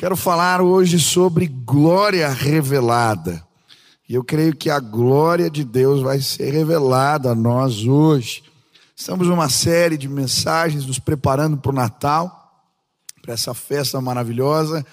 Quero 0.00 0.16
falar 0.16 0.62
hoje 0.62 0.98
sobre 0.98 1.46
glória 1.46 2.26
revelada. 2.30 3.46
E 4.08 4.14
eu 4.14 4.24
creio 4.24 4.56
que 4.56 4.70
a 4.70 4.80
glória 4.80 5.50
de 5.50 5.62
Deus 5.62 6.00
vai 6.00 6.22
ser 6.22 6.50
revelada 6.54 7.32
a 7.32 7.34
nós 7.34 7.84
hoje. 7.84 8.42
Estamos 8.96 9.28
numa 9.28 9.50
série 9.50 9.98
de 9.98 10.08
mensagens 10.08 10.86
nos 10.86 10.98
preparando 10.98 11.58
para 11.58 11.70
o 11.70 11.74
Natal, 11.74 12.64
para 13.20 13.34
essa 13.34 13.52
festa 13.52 14.00
maravilhosa, 14.00 14.86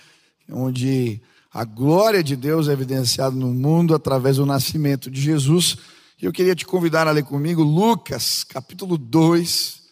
onde 0.51 1.21
a 1.53 1.63
glória 1.63 2.21
de 2.21 2.35
Deus 2.35 2.67
é 2.67 2.73
evidenciada 2.73 3.33
no 3.33 3.53
mundo 3.53 3.95
através 3.95 4.35
do 4.35 4.45
nascimento 4.45 5.09
de 5.09 5.21
Jesus. 5.21 5.77
E 6.21 6.25
eu 6.25 6.33
queria 6.33 6.53
te 6.53 6.65
convidar 6.65 7.07
a 7.07 7.11
ler 7.11 7.23
comigo 7.23 7.63
Lucas, 7.63 8.43
capítulo 8.43 8.97
2, 8.97 9.83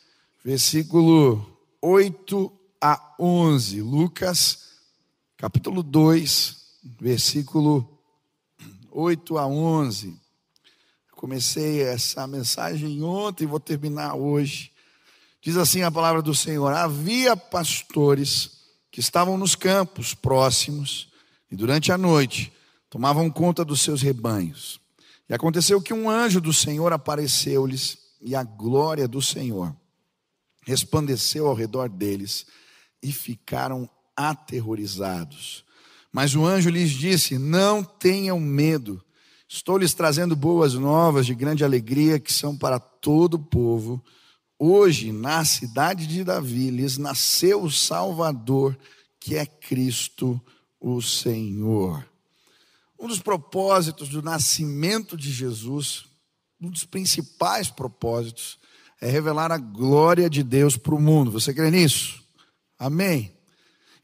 versículo 0.44 1.58
8 1.82 2.52
a 2.82 3.14
11. 3.18 3.82
Lucas 3.82 4.65
capítulo 5.46 5.84
2, 5.84 6.56
versículo 7.00 8.02
8 8.90 9.38
a 9.38 9.46
11. 9.46 10.20
Comecei 11.12 11.84
essa 11.84 12.26
mensagem 12.26 13.04
ontem 13.04 13.46
vou 13.46 13.60
terminar 13.60 14.16
hoje. 14.16 14.72
Diz 15.40 15.56
assim 15.56 15.84
a 15.84 15.92
palavra 15.92 16.24
do 16.24 16.34
Senhor: 16.34 16.74
Havia 16.74 17.38
pastores 17.38 18.64
que 18.90 19.00
estavam 19.00 19.38
nos 19.38 19.54
campos 19.54 20.16
próximos 20.16 21.10
e 21.52 21.56
durante 21.56 21.92
a 21.92 21.98
noite 21.98 22.52
tomavam 22.90 23.30
conta 23.30 23.64
dos 23.64 23.82
seus 23.82 24.02
rebanhos. 24.02 24.82
E 25.30 25.34
aconteceu 25.36 25.80
que 25.80 25.94
um 25.94 26.10
anjo 26.10 26.42
do 26.42 26.52
Senhor 26.52 26.92
apareceu-lhes 26.92 28.00
e 28.20 28.36
a 28.36 28.42
glória 28.42 29.08
do 29.08 29.22
Senhor 29.22 29.76
resplandeceu 30.66 31.46
ao 31.46 31.54
redor 31.54 31.88
deles 31.88 32.48
e 33.00 33.12
ficaram 33.12 33.88
aterrorizados. 34.16 35.64
Mas 36.12 36.34
o 36.34 36.46
anjo 36.46 36.70
lhes 36.70 36.92
disse: 36.92 37.38
Não 37.38 37.84
tenham 37.84 38.40
medo, 38.40 39.04
estou 39.48 39.78
lhes 39.78 39.94
trazendo 39.94 40.36
boas 40.36 40.74
novas 40.74 41.26
de 41.26 41.36
grande 41.36 41.64
alegria 41.64 42.20
que 42.20 42.32
são 42.32 42.58
para 42.58 42.80
todo 42.80 43.34
o 43.34 43.44
povo. 43.44 44.04
Hoje, 44.58 45.12
na 45.12 45.44
cidade 45.44 46.08
de 46.08 46.24
Davi, 46.24 46.70
lhes 46.70 46.98
nasceu 46.98 47.62
o 47.62 47.70
Salvador, 47.70 48.78
que 49.20 49.36
é 49.36 49.46
Cristo 49.46 50.42
o 50.80 51.02
Senhor. 51.02 52.08
Um 52.98 53.08
dos 53.08 53.20
propósitos 53.20 54.08
do 54.08 54.22
nascimento 54.22 55.18
de 55.18 55.32
Jesus, 55.32 56.06
um 56.62 56.70
dos 56.70 56.86
principais 56.86 57.70
propósitos, 57.70 58.58
é 59.02 59.10
revelar 59.10 59.52
a 59.52 59.58
glória 59.58 60.30
de 60.30 60.42
Deus 60.42 60.78
para 60.78 60.96
o 60.96 61.02
mundo. 61.02 61.32
Você 61.32 61.54
crê 61.54 61.70
nisso? 61.70 62.24
Amém? 62.80 63.35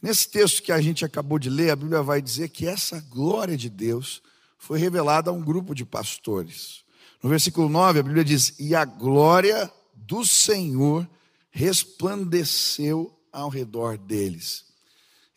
Nesse 0.02 0.28
texto 0.28 0.64
que 0.64 0.72
a 0.72 0.82
gente 0.82 1.06
acabou 1.06 1.38
de 1.38 1.50
ler, 1.50 1.70
a 1.70 1.76
Bíblia 1.76 2.02
vai 2.02 2.22
dizer 2.22 2.50
que 2.50 2.66
essa 2.66 3.00
glória 3.02 3.56
de 3.56 3.70
Deus 3.70 4.22
foi 4.58 4.80
revelada 4.80 5.30
a 5.30 5.34
um 5.34 5.42
grupo 5.42 5.76
de 5.76 5.86
pastores. 5.86 6.84
No 7.22 7.30
versículo 7.30 7.70
9, 7.70 8.00
a 8.00 8.04
Bíblia 8.04 8.24
diz: 8.24 8.56
E 8.60 8.74
a 8.74 8.84
glória 8.84 9.72
do 9.94 10.26
Senhor 10.26 11.08
resplandeceu 11.52 13.16
ao 13.32 13.48
redor 13.48 13.96
deles. 13.96 14.66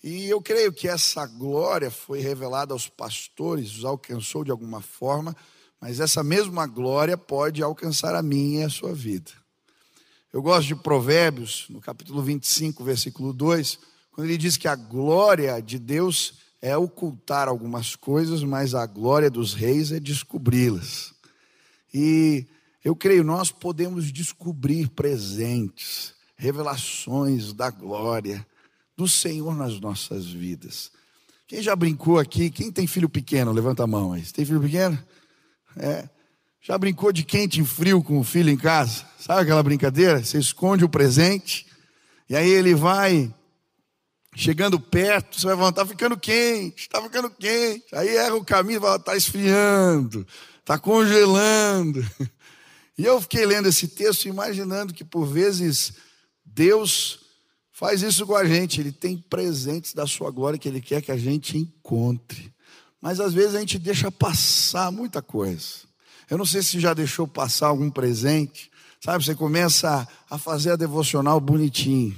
E 0.03 0.29
eu 0.29 0.41
creio 0.41 0.73
que 0.73 0.89
essa 0.89 1.27
glória 1.27 1.91
foi 1.91 2.21
revelada 2.21 2.73
aos 2.73 2.89
pastores, 2.89 3.77
os 3.77 3.85
alcançou 3.85 4.45
de 4.45 4.51
alguma 4.51 4.81
forma, 4.81 5.37
mas 5.79 6.01
essa 6.01 6.23
mesma 6.23 6.67
glória 6.67 7.19
pode 7.19 7.63
alcançar 7.63 8.15
a 8.15 8.23
minha 8.23 8.63
e 8.63 8.65
a 8.65 8.71
sua 8.71 8.95
vida. 8.95 9.31
Eu 10.33 10.41
gosto 10.41 10.69
de 10.69 10.75
Provérbios, 10.75 11.67
no 11.69 11.81
capítulo 11.81 12.23
25, 12.23 12.83
versículo 12.83 13.33
2 13.33 13.79
quando 14.15 14.29
ele 14.29 14.39
diz 14.39 14.57
que 14.57 14.69
a 14.69 14.77
glória 14.77 15.61
de 15.61 15.77
Deus 15.77 16.35
é 16.63 16.77
ocultar 16.77 17.49
algumas 17.49 17.97
coisas, 17.97 18.45
mas 18.45 18.73
a 18.73 18.87
glória 18.87 19.29
dos 19.29 19.55
reis 19.55 19.91
é 19.91 19.99
descobri-las. 19.99 21.13
E 21.93 22.47
eu 22.85 22.95
creio, 22.95 23.25
nós 23.25 23.51
podemos 23.51 24.13
descobrir 24.13 24.89
presentes, 24.89 26.15
revelações 26.37 27.53
da 27.53 27.71
glória 27.71 28.47
do 28.97 29.09
Senhor 29.09 29.53
nas 29.57 29.81
nossas 29.81 30.27
vidas. 30.27 30.93
Quem 31.49 31.61
já 31.61 31.75
brincou 31.75 32.21
aqui? 32.21 32.51
Quem 32.51 32.71
tem 32.71 32.87
filho 32.87 33.09
pequeno? 33.09 33.51
Levanta 33.51 33.83
a 33.83 33.87
mão 33.87 34.13
aí. 34.13 34.23
Tem 34.23 34.45
filho 34.45 34.61
pequeno? 34.61 34.97
É. 35.77 36.09
Já 36.61 36.79
brincou 36.79 37.13
de 37.13 37.25
quente 37.25 37.61
e 37.61 37.65
frio 37.65 38.01
com 38.01 38.21
o 38.21 38.25
filho 38.25 38.49
em 38.49 38.57
casa? 38.57 39.05
Sabe 39.19 39.43
aquela 39.43 39.63
brincadeira? 39.63 40.23
Você 40.23 40.39
esconde 40.39 40.85
o 40.85 40.89
presente, 40.89 41.67
e 42.29 42.37
aí 42.37 42.49
ele 42.49 42.77
vai 42.77 43.35
Chegando 44.37 44.81
perto, 44.81 45.39
você 45.39 45.47
vai 45.47 45.57
falar, 45.57 45.69
está 45.71 45.87
ficando 45.87 46.17
quente, 46.17 46.83
está 46.83 47.01
ficando 47.01 47.31
quente. 47.31 47.87
Aí 47.93 48.17
erra 48.17 48.35
o 48.35 48.45
caminho 48.45 48.79
e 48.79 48.81
fala, 48.81 48.97
está 48.97 49.17
esfriando, 49.17 50.27
está 50.61 50.79
congelando. 50.79 52.05
E 52.97 53.05
eu 53.05 53.21
fiquei 53.21 53.45
lendo 53.45 53.69
esse 53.69 53.89
texto, 53.89 54.27
imaginando 54.27 54.95
que 54.95 55.05
por 55.05 55.27
vezes 55.27 55.95
Deus 56.45 57.19
faz 57.73 58.03
isso 58.03 58.25
com 58.25 58.37
a 58.37 58.45
gente. 58.45 58.81
Ele 58.81 58.93
tem 58.93 59.19
presentes 59.19 59.93
da 59.93 60.07
sua 60.07 60.31
glória 60.31 60.57
que 60.59 60.69
Ele 60.69 60.81
quer 60.81 61.03
que 61.03 61.11
a 61.11 61.17
gente 61.17 61.59
encontre. 61.59 62.55
Mas 63.01 63.19
às 63.19 63.35
vezes 63.35 63.57
a 63.57 63.59
gente 63.59 63.81
deixa 63.81 64.13
passar 64.13 64.93
muita 64.93 65.21
coisa. 65.21 65.81
Eu 66.31 66.39
não 66.39 66.47
sei 66.47 66.63
se 66.63 66.79
já 66.79 66.95
deixou 66.95 67.27
passar 67.27 67.67
algum 67.67 67.91
presente. 67.91 68.71
Sabe, 69.01 69.25
você 69.25 69.35
começa 69.35 70.09
a 70.31 70.39
fazer 70.39 70.71
a 70.71 70.77
devocional 70.77 71.39
bonitinho. 71.41 72.17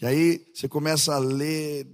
E 0.00 0.06
aí 0.06 0.46
você 0.54 0.68
começa 0.68 1.14
a 1.14 1.18
ler, 1.18 1.86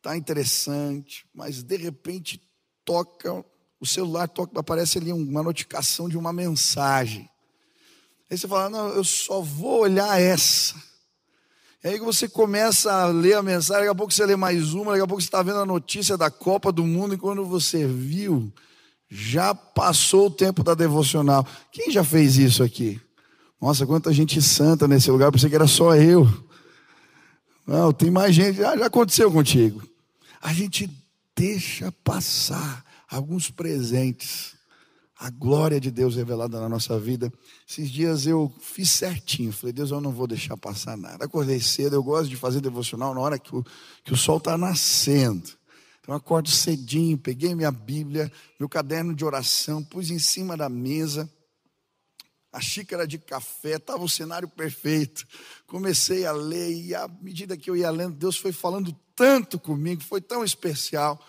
tá 0.00 0.16
interessante, 0.16 1.26
mas 1.34 1.62
de 1.62 1.76
repente 1.76 2.40
toca, 2.84 3.44
o 3.80 3.86
celular 3.86 4.28
toca, 4.28 4.58
aparece 4.58 4.98
ali 4.98 5.12
uma 5.12 5.42
notificação 5.42 6.08
de 6.08 6.16
uma 6.16 6.32
mensagem. 6.32 7.28
Aí 8.30 8.38
você 8.38 8.46
fala, 8.46 8.70
não, 8.70 8.88
eu 8.90 9.02
só 9.02 9.40
vou 9.40 9.80
olhar 9.80 10.20
essa. 10.20 10.74
E 11.82 11.88
aí 11.88 11.98
você 11.98 12.28
começa 12.28 12.92
a 12.92 13.06
ler 13.06 13.34
a 13.34 13.42
mensagem, 13.42 13.82
daqui 13.82 13.92
a 13.92 13.94
pouco 13.94 14.12
você 14.12 14.24
lê 14.24 14.36
mais 14.36 14.72
uma, 14.74 14.92
daqui 14.92 15.02
a 15.02 15.06
pouco 15.06 15.20
você 15.20 15.26
está 15.28 15.42
vendo 15.42 15.58
a 15.58 15.66
notícia 15.66 16.16
da 16.16 16.30
Copa 16.30 16.70
do 16.70 16.86
Mundo, 16.86 17.14
e 17.14 17.18
quando 17.18 17.44
você 17.44 17.84
viu, 17.86 18.52
já 19.08 19.52
passou 19.54 20.26
o 20.26 20.30
tempo 20.30 20.62
da 20.62 20.74
devocional. 20.74 21.44
Quem 21.72 21.90
já 21.90 22.04
fez 22.04 22.36
isso 22.36 22.62
aqui? 22.62 23.00
Nossa, 23.60 23.84
quanta 23.84 24.12
gente 24.12 24.40
santa 24.40 24.86
nesse 24.86 25.10
lugar, 25.10 25.26
eu 25.26 25.32
pensei 25.32 25.50
que 25.50 25.56
era 25.56 25.66
só 25.66 25.96
eu. 25.96 26.28
Não, 27.70 27.92
tem 27.92 28.10
mais 28.10 28.34
gente, 28.34 28.56
já, 28.56 28.76
já 28.76 28.86
aconteceu 28.86 29.30
contigo. 29.30 29.80
A 30.42 30.52
gente 30.52 30.90
deixa 31.36 31.92
passar 32.02 32.84
alguns 33.08 33.48
presentes. 33.48 34.56
A 35.16 35.30
glória 35.30 35.78
de 35.78 35.88
Deus 35.88 36.16
revelada 36.16 36.58
na 36.58 36.68
nossa 36.68 36.98
vida. 36.98 37.32
Esses 37.68 37.88
dias 37.88 38.26
eu 38.26 38.52
fiz 38.60 38.90
certinho. 38.90 39.52
Falei, 39.52 39.72
Deus, 39.72 39.92
eu 39.92 40.00
não 40.00 40.10
vou 40.10 40.26
deixar 40.26 40.56
passar 40.56 40.96
nada. 40.96 41.24
Acordei 41.24 41.60
cedo, 41.60 41.94
eu 41.94 42.02
gosto 42.02 42.28
de 42.28 42.34
fazer 42.34 42.60
devocional 42.60 43.14
na 43.14 43.20
hora 43.20 43.38
que 43.38 43.54
o, 43.54 43.64
que 44.02 44.12
o 44.12 44.16
sol 44.16 44.38
está 44.38 44.58
nascendo. 44.58 45.48
Então 46.00 46.12
acordo 46.12 46.50
cedinho, 46.50 47.16
peguei 47.16 47.54
minha 47.54 47.70
Bíblia, 47.70 48.32
meu 48.58 48.68
caderno 48.68 49.14
de 49.14 49.24
oração, 49.24 49.80
pus 49.84 50.10
em 50.10 50.18
cima 50.18 50.56
da 50.56 50.68
mesa 50.68 51.30
a 52.52 52.60
xícara 52.60 53.06
de 53.06 53.18
café, 53.18 53.76
estava 53.76 54.02
o 54.02 54.08
cenário 54.08 54.48
perfeito. 54.48 55.24
Comecei 55.66 56.26
a 56.26 56.32
ler 56.32 56.72
e 56.72 56.94
à 56.94 57.08
medida 57.20 57.56
que 57.56 57.70
eu 57.70 57.76
ia 57.76 57.90
lendo, 57.90 58.16
Deus 58.16 58.36
foi 58.36 58.52
falando 58.52 58.94
tanto 59.14 59.58
comigo, 59.58 60.02
foi 60.02 60.20
tão 60.20 60.44
especial. 60.44 61.20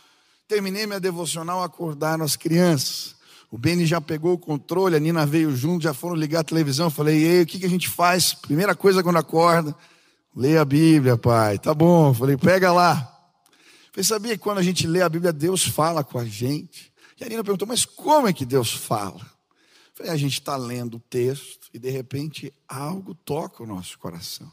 Terminei 0.47 0.87
minha 0.87 0.99
devocional, 0.99 1.61
acordaram 1.61 2.25
as 2.25 2.35
crianças. 2.35 3.15
O 3.51 3.57
Beni 3.57 3.85
já 3.85 3.99
pegou 3.99 4.33
o 4.33 4.37
controle, 4.37 4.95
a 4.95 4.99
Nina 4.99 5.25
veio 5.25 5.55
junto, 5.55 5.83
já 5.83 5.93
foram 5.93 6.15
ligar 6.15 6.39
a 6.39 6.43
televisão. 6.43 6.87
Eu 6.87 6.91
falei, 6.91 7.21
ei, 7.21 7.41
o 7.43 7.45
que, 7.45 7.59
que 7.59 7.65
a 7.65 7.69
gente 7.69 7.87
faz? 7.87 8.33
Primeira 8.33 8.73
coisa 8.73 9.03
quando 9.03 9.17
acorda, 9.17 9.75
lê 10.35 10.57
a 10.57 10.65
Bíblia, 10.65 11.17
pai. 11.17 11.59
Tá 11.59 11.73
bom. 11.73 12.13
Falei, 12.13 12.37
pega 12.37 12.71
lá. 12.71 13.07
Você 13.93 14.05
sabia 14.05 14.31
que 14.31 14.43
quando 14.43 14.59
a 14.59 14.63
gente 14.63 14.87
lê 14.87 15.01
a 15.01 15.09
Bíblia, 15.09 15.33
Deus 15.33 15.65
fala 15.65 16.03
com 16.03 16.17
a 16.17 16.25
gente? 16.25 16.91
E 17.19 17.23
a 17.25 17.29
Nina 17.29 17.43
perguntou, 17.43 17.67
mas 17.67 17.83
como 17.83 18.27
é 18.27 18.33
que 18.33 18.45
Deus 18.45 18.71
fala? 18.71 19.19
A 20.07 20.17
gente 20.17 20.33
está 20.33 20.55
lendo 20.55 20.97
o 20.97 20.99
texto 20.99 21.69
e 21.73 21.79
de 21.79 21.89
repente 21.89 22.53
algo 22.67 23.13
toca 23.13 23.63
o 23.63 23.67
nosso 23.67 23.97
coração. 23.99 24.51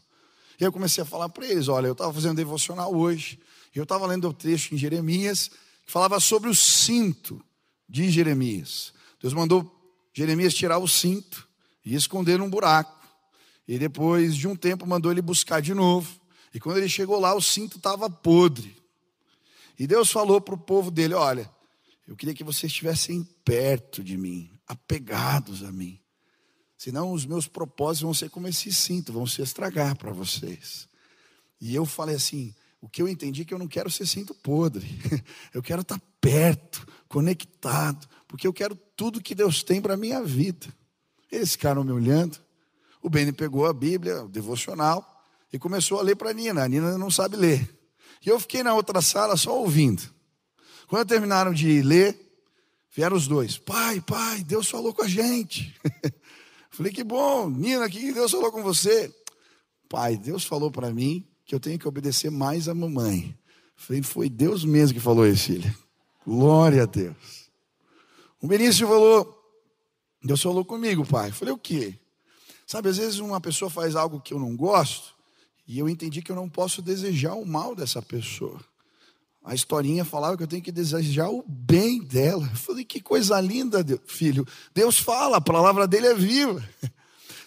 E 0.60 0.64
eu 0.64 0.72
comecei 0.72 1.02
a 1.02 1.06
falar 1.06 1.28
para 1.28 1.46
eles: 1.46 1.68
olha, 1.68 1.86
eu 1.86 1.92
estava 1.92 2.12
fazendo 2.12 2.36
devocional 2.36 2.94
hoje, 2.94 3.38
e 3.74 3.78
eu 3.78 3.84
estava 3.84 4.06
lendo 4.06 4.28
o 4.28 4.32
texto 4.32 4.74
em 4.74 4.78
Jeremias, 4.78 5.48
que 5.86 5.92
falava 5.92 6.18
sobre 6.20 6.48
o 6.48 6.54
cinto 6.54 7.42
de 7.88 8.10
Jeremias. 8.10 8.92
Deus 9.20 9.32
mandou 9.32 9.74
Jeremias 10.12 10.54
tirar 10.54 10.78
o 10.78 10.88
cinto 10.88 11.48
e 11.84 11.94
esconder 11.94 12.38
num 12.38 12.50
buraco. 12.50 12.98
E 13.66 13.78
depois 13.78 14.34
de 14.34 14.48
um 14.48 14.56
tempo 14.56 14.86
mandou 14.86 15.12
ele 15.12 15.22
buscar 15.22 15.60
de 15.60 15.74
novo. 15.74 16.18
E 16.52 16.58
quando 16.58 16.78
ele 16.78 16.88
chegou 16.88 17.20
lá, 17.20 17.34
o 17.34 17.42
cinto 17.42 17.76
estava 17.76 18.08
podre. 18.08 18.76
E 19.78 19.86
Deus 19.86 20.10
falou 20.10 20.40
para 20.40 20.54
o 20.54 20.58
povo 20.58 20.90
dele: 20.90 21.14
Olha, 21.14 21.48
eu 22.06 22.16
queria 22.16 22.34
que 22.34 22.42
vocês 22.42 22.72
estivessem 22.72 23.22
perto 23.44 24.02
de 24.02 24.16
mim, 24.16 24.50
apegados 24.68 25.64
a 25.64 25.72
mim. 25.72 25.98
Senão 26.76 27.12
os 27.12 27.24
meus 27.24 27.48
propósitos 27.48 28.02
vão 28.02 28.14
ser 28.14 28.30
como 28.30 28.46
esse 28.46 28.72
cinto, 28.72 29.12
vão 29.12 29.26
se 29.26 29.42
estragar 29.42 29.96
para 29.96 30.12
vocês. 30.12 30.88
E 31.60 31.74
eu 31.74 31.84
falei 31.84 32.14
assim: 32.14 32.54
o 32.80 32.88
que 32.88 33.02
eu 33.02 33.08
entendi 33.08 33.42
é 33.42 33.44
que 33.44 33.52
eu 33.52 33.58
não 33.58 33.66
quero 33.66 33.90
ser 33.90 34.06
cinto 34.06 34.34
podre. 34.34 34.86
Eu 35.52 35.62
quero 35.62 35.82
estar 35.82 36.00
perto, 36.20 36.86
conectado, 37.08 38.06
porque 38.28 38.46
eu 38.46 38.52
quero 38.52 38.76
tudo 38.94 39.22
que 39.22 39.34
Deus 39.34 39.62
tem 39.62 39.80
para 39.80 39.94
a 39.94 39.96
minha 39.96 40.22
vida. 40.22 40.66
Eles 41.32 41.52
ficaram 41.52 41.82
me 41.82 41.90
olhando. 41.90 42.38
O 43.02 43.08
Beni 43.08 43.32
pegou 43.32 43.66
a 43.66 43.72
Bíblia, 43.72 44.24
o 44.24 44.28
devocional, 44.28 45.24
e 45.52 45.58
começou 45.58 45.98
a 45.98 46.02
ler 46.02 46.16
para 46.16 46.30
a 46.30 46.32
Nina. 46.32 46.64
A 46.64 46.68
Nina 46.68 46.98
não 46.98 47.10
sabe 47.10 47.36
ler. 47.36 47.78
E 48.24 48.28
eu 48.28 48.38
fiquei 48.38 48.62
na 48.62 48.74
outra 48.74 49.00
sala 49.00 49.36
só 49.36 49.58
ouvindo. 49.58 50.02
Quando 50.86 51.08
terminaram 51.08 51.52
de 51.52 51.82
ler, 51.82 52.27
vieram 52.98 53.16
os 53.16 53.28
dois. 53.28 53.56
Pai, 53.56 54.00
pai, 54.00 54.42
Deus 54.42 54.68
falou 54.68 54.92
com 54.92 55.04
a 55.04 55.08
gente. 55.08 55.72
Falei, 56.68 56.92
que 56.92 57.04
bom, 57.04 57.48
Nina, 57.48 57.88
que 57.88 58.12
Deus 58.12 58.32
falou 58.32 58.50
com 58.50 58.60
você. 58.60 59.14
Pai, 59.88 60.16
Deus 60.16 60.42
falou 60.42 60.68
para 60.68 60.92
mim 60.92 61.24
que 61.44 61.54
eu 61.54 61.60
tenho 61.60 61.78
que 61.78 61.86
obedecer 61.86 62.28
mais 62.28 62.68
a 62.68 62.74
mamãe. 62.74 63.38
Falei, 63.76 64.02
foi 64.02 64.28
Deus 64.28 64.64
mesmo 64.64 64.94
que 64.94 65.00
falou 65.00 65.24
isso, 65.24 65.44
filha. 65.44 65.72
Glória 66.26 66.82
a 66.82 66.86
Deus. 66.86 67.14
O 68.42 68.48
Benício 68.48 68.84
falou, 68.84 69.44
Deus 70.20 70.42
falou 70.42 70.64
comigo, 70.64 71.06
pai. 71.06 71.30
Falei, 71.30 71.54
o 71.54 71.58
quê? 71.58 71.94
Sabe, 72.66 72.88
às 72.88 72.96
vezes 72.96 73.20
uma 73.20 73.40
pessoa 73.40 73.70
faz 73.70 73.94
algo 73.94 74.20
que 74.20 74.34
eu 74.34 74.40
não 74.40 74.56
gosto, 74.56 75.14
e 75.68 75.78
eu 75.78 75.88
entendi 75.88 76.20
que 76.20 76.32
eu 76.32 76.36
não 76.36 76.48
posso 76.48 76.82
desejar 76.82 77.34
o 77.34 77.46
mal 77.46 77.76
dessa 77.76 78.02
pessoa. 78.02 78.58
A 79.48 79.54
historinha 79.54 80.04
falava 80.04 80.36
que 80.36 80.42
eu 80.42 80.46
tenho 80.46 80.62
que 80.62 80.70
desejar 80.70 81.30
o 81.30 81.42
bem 81.48 82.04
dela. 82.04 82.46
Eu 82.46 82.56
falei, 82.56 82.84
que 82.84 83.00
coisa 83.00 83.40
linda, 83.40 83.82
filho. 84.06 84.46
Deus 84.74 84.98
fala, 84.98 85.38
a 85.38 85.40
palavra 85.40 85.88
dele 85.88 86.08
é 86.08 86.14
viva. 86.14 86.62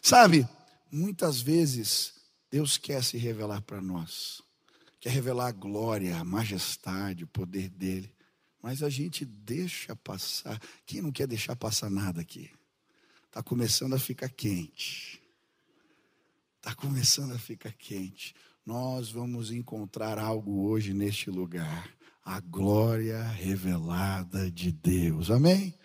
Sabe, 0.02 0.50
muitas 0.92 1.42
vezes 1.42 2.14
Deus 2.50 2.76
quer 2.76 3.04
se 3.04 3.20
revelar 3.20 3.62
para 3.62 3.80
nós, 3.80 4.42
quer 5.00 5.12
revelar 5.12 5.50
a 5.50 5.52
glória, 5.52 6.18
a 6.18 6.24
majestade, 6.24 7.24
o 7.24 7.28
poder 7.28 7.70
dele, 7.70 8.12
mas 8.64 8.82
a 8.82 8.90
gente 8.90 9.24
deixa 9.24 9.96
passar. 9.96 10.60
Quem 10.88 11.04
não 11.04 11.12
quer 11.12 11.28
deixar 11.28 11.56
passar 11.56 11.92
nada 11.92 12.20
aqui? 12.20 12.50
Está 13.28 13.44
começando 13.44 13.94
a 13.94 14.00
ficar 14.00 14.30
quente. 14.30 15.22
Está 16.58 16.74
começando 16.74 17.34
a 17.34 17.38
ficar 17.38 17.72
quente. 17.74 18.34
Nós 18.72 19.12
vamos 19.12 19.52
encontrar 19.52 20.18
algo 20.18 20.70
hoje 20.70 20.94
neste 20.94 21.30
lugar. 21.30 21.90
A 22.24 22.40
glória 22.40 23.22
revelada 23.22 24.50
de 24.50 24.72
Deus. 24.72 25.30
Amém? 25.30 25.78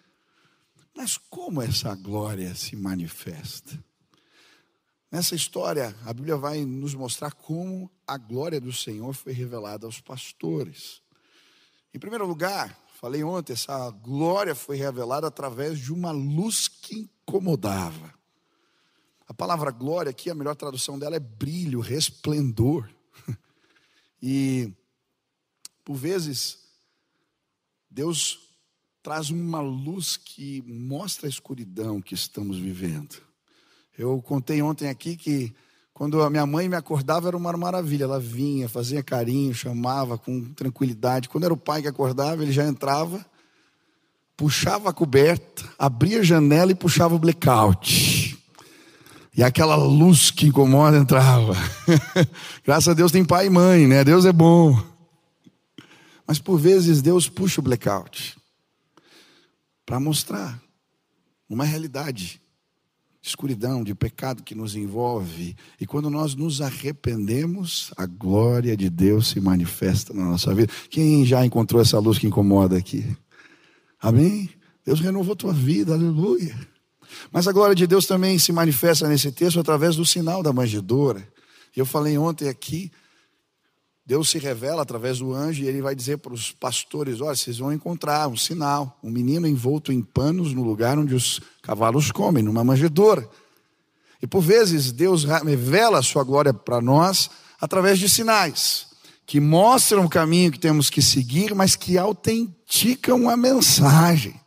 Mas 0.97 1.17
como 1.17 1.61
essa 1.61 1.97
glória 1.97 2.55
se 2.55 2.77
manifesta? 2.77 3.77
Nessa 5.11 5.35
história, 5.35 5.97
a 6.05 6.13
Bíblia 6.13 6.37
vai 6.37 6.65
nos 6.65 6.95
mostrar 6.95 7.33
como 7.33 7.91
a 8.07 8.17
glória 8.17 8.61
do 8.61 8.73
Senhor 8.73 9.13
foi 9.15 9.33
revelada 9.33 9.85
aos 9.85 10.01
pastores. 10.01 11.03
Em 11.93 11.99
primeiro 11.99 12.25
lugar, 12.25 12.81
falei 13.01 13.25
ontem, 13.25 13.53
essa 13.53 13.91
glória 13.91 14.55
foi 14.55 14.77
revelada 14.77 15.27
através 15.27 15.81
de 15.81 15.93
uma 15.93 16.13
luz 16.13 16.69
que 16.69 16.95
incomodava. 17.01 18.15
A 19.27 19.35
palavra 19.35 19.71
glória 19.71 20.11
aqui, 20.11 20.31
a 20.31 20.35
melhor 20.35 20.55
tradução 20.55 20.99
dela 20.99 21.17
é 21.17 21.21
brilho, 21.21 21.81
resplendor. 21.81 22.89
E, 24.29 24.73
por 25.85 25.95
vezes, 25.95 26.59
Deus 27.89 28.39
traz 29.03 29.29
uma 29.29 29.61
luz 29.61 30.17
que 30.17 30.63
mostra 30.63 31.29
a 31.29 31.31
escuridão 31.31 32.01
que 32.01 32.15
estamos 32.15 32.59
vivendo. 32.59 33.17
Eu 33.97 34.21
contei 34.23 34.61
ontem 34.63 34.89
aqui 34.89 35.17
que 35.17 35.55
quando 35.97 36.21
a 36.21 36.29
minha 36.29 36.45
mãe 36.45 36.69
me 36.69 36.77
acordava 36.77 37.29
era 37.29 37.37
uma 37.37 37.57
maravilha. 37.57 38.05
Ela 38.05 38.21
vinha, 38.21 38.69
fazia 38.69 39.03
carinho, 39.03 39.55
chamava 39.55 40.19
com 40.19 40.53
tranquilidade. 40.53 41.29
Quando 41.29 41.45
era 41.45 41.55
o 41.55 41.57
pai 41.57 41.81
que 41.81 41.89
acordava, 41.89 42.43
ele 42.43 42.53
já 42.53 42.67
entrava, 42.67 43.25
puxava 44.37 44.91
a 44.91 44.93
coberta, 44.93 45.65
abria 45.79 46.21
a 46.21 46.23
janela 46.23 46.71
e 46.71 46.75
puxava 46.75 47.15
o 47.15 47.19
blackout. 47.19 48.16
E 49.37 49.43
aquela 49.43 49.77
luz 49.77 50.31
que 50.31 50.47
incomoda 50.47 50.97
entrava. 50.97 51.55
Graças 52.65 52.89
a 52.89 52.95
Deus 52.95 53.13
tem 53.13 53.25
pai 53.25 53.47
e 53.47 53.51
mãe, 53.51 53.87
né? 53.87 54.03
Deus 54.03 54.25
é 54.25 54.33
bom. 54.33 54.83
Mas 56.27 56.39
por 56.39 56.59
vezes 56.59 57.03
Deus 57.03 57.29
puxa 57.29 57.61
o 57.61 57.65
blackout 57.65 58.37
para 59.85 60.01
mostrar 60.01 60.61
uma 61.49 61.65
realidade 61.65 62.41
escuridão, 63.23 63.83
de 63.83 63.95
pecado 63.95 64.43
que 64.43 64.55
nos 64.55 64.75
envolve. 64.77 65.57
E 65.81 65.87
quando 65.87 66.09
nós 66.09 66.35
nos 66.35 66.61
arrependemos, 66.61 67.93
a 67.97 68.07
glória 68.07 68.77
de 68.77 68.89
Deus 68.89 69.29
se 69.29 69.41
manifesta 69.41 70.15
na 70.15 70.25
nossa 70.25 70.55
vida. 70.55 70.73
Quem 70.89 71.27
já 71.27 71.45
encontrou 71.45 71.83
essa 71.83 71.99
luz 71.99 72.19
que 72.19 72.27
incomoda 72.27 72.77
aqui? 72.77 73.05
Amém? 74.01 74.49
Deus 74.85 75.01
renovou 75.01 75.35
tua 75.35 75.53
vida, 75.53 75.93
aleluia. 75.93 76.57
Mas 77.33 77.47
a 77.49 77.53
glória 77.53 77.75
de 77.75 77.87
Deus 77.87 78.07
também 78.07 78.39
se 78.39 78.53
manifesta 78.53 79.09
nesse 79.09 79.31
texto 79.33 79.61
através 79.61 79.97
do 79.97 80.05
sinal 80.05 80.43
da 80.43 80.53
manjedoura. 80.53 81.27
Eu 81.77 81.85
falei 81.85 82.17
ontem 82.17 82.49
aqui 82.49 82.91
Deus 84.07 84.31
se 84.31 84.39
revela 84.39 84.83
através 84.83 85.19
do 85.19 85.35
anjo 85.35 85.65
e 85.65 85.67
ele 85.67 85.83
vai 85.83 85.93
dizer 85.93 86.19
para 86.19 86.33
os 86.33 86.53
pastores: 86.53 87.21
olha, 87.21 87.35
vocês 87.35 87.59
vão 87.59 87.73
encontrar 87.73 88.29
um 88.29 88.37
sinal, 88.37 88.97
um 89.03 89.11
menino 89.11 89.49
envolto 89.49 89.91
em 89.91 90.01
panos 90.01 90.55
no 90.55 90.63
lugar 90.63 90.97
onde 90.97 91.13
os 91.13 91.41
cavalos 91.61 92.13
comem, 92.13 92.41
numa 92.41 92.63
manjedoura. 92.63 93.29
E 94.23 94.27
por 94.27 94.41
vezes 94.41 94.93
Deus 94.93 95.25
revela 95.25 95.99
a 95.99 96.03
sua 96.03 96.23
glória 96.23 96.55
para 96.55 96.81
nós 96.81 97.29
através 97.61 97.99
de 97.99 98.09
sinais 98.09 98.87
que 99.27 99.41
mostram 99.41 100.05
o 100.05 100.09
caminho 100.09 100.53
que 100.53 100.59
temos 100.59 100.89
que 100.89 101.03
seguir, 101.03 101.53
mas 101.53 101.75
que 101.75 101.99
autenticam 101.99 103.29
a 103.29 103.37
mensagem. 103.37 104.41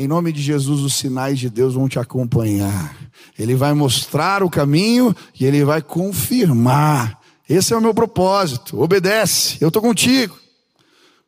Em 0.00 0.08
nome 0.08 0.32
de 0.32 0.40
Jesus, 0.40 0.80
os 0.80 0.94
sinais 0.94 1.38
de 1.38 1.50
Deus 1.50 1.74
vão 1.74 1.88
te 1.88 1.98
acompanhar. 1.98 2.96
Ele 3.38 3.54
vai 3.54 3.74
mostrar 3.74 4.42
o 4.42 4.48
caminho 4.48 5.14
e 5.38 5.44
ele 5.44 5.64
vai 5.64 5.82
confirmar 5.82 7.20
esse 7.50 7.74
é 7.74 7.76
o 7.76 7.80
meu 7.82 7.92
propósito. 7.92 8.80
Obedece, 8.80 9.58
eu 9.60 9.68
estou 9.68 9.82
contigo. 9.82 10.38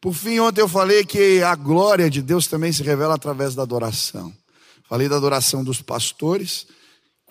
Por 0.01 0.15
fim, 0.15 0.39
ontem 0.39 0.61
eu 0.61 0.69
falei 0.69 1.05
que 1.05 1.43
a 1.43 1.57
glória 1.57 2.09
de 2.09 2.23
Deus 2.23 2.47
também 2.47 2.73
se 2.73 2.85
revela 2.85 3.17
através 3.17 3.57
da 3.57 3.63
adoração. 3.63 4.33
Falei 4.89 5.09
da 5.09 5.17
adoração 5.17 5.65
dos 5.65 5.83
pastores. 5.83 6.67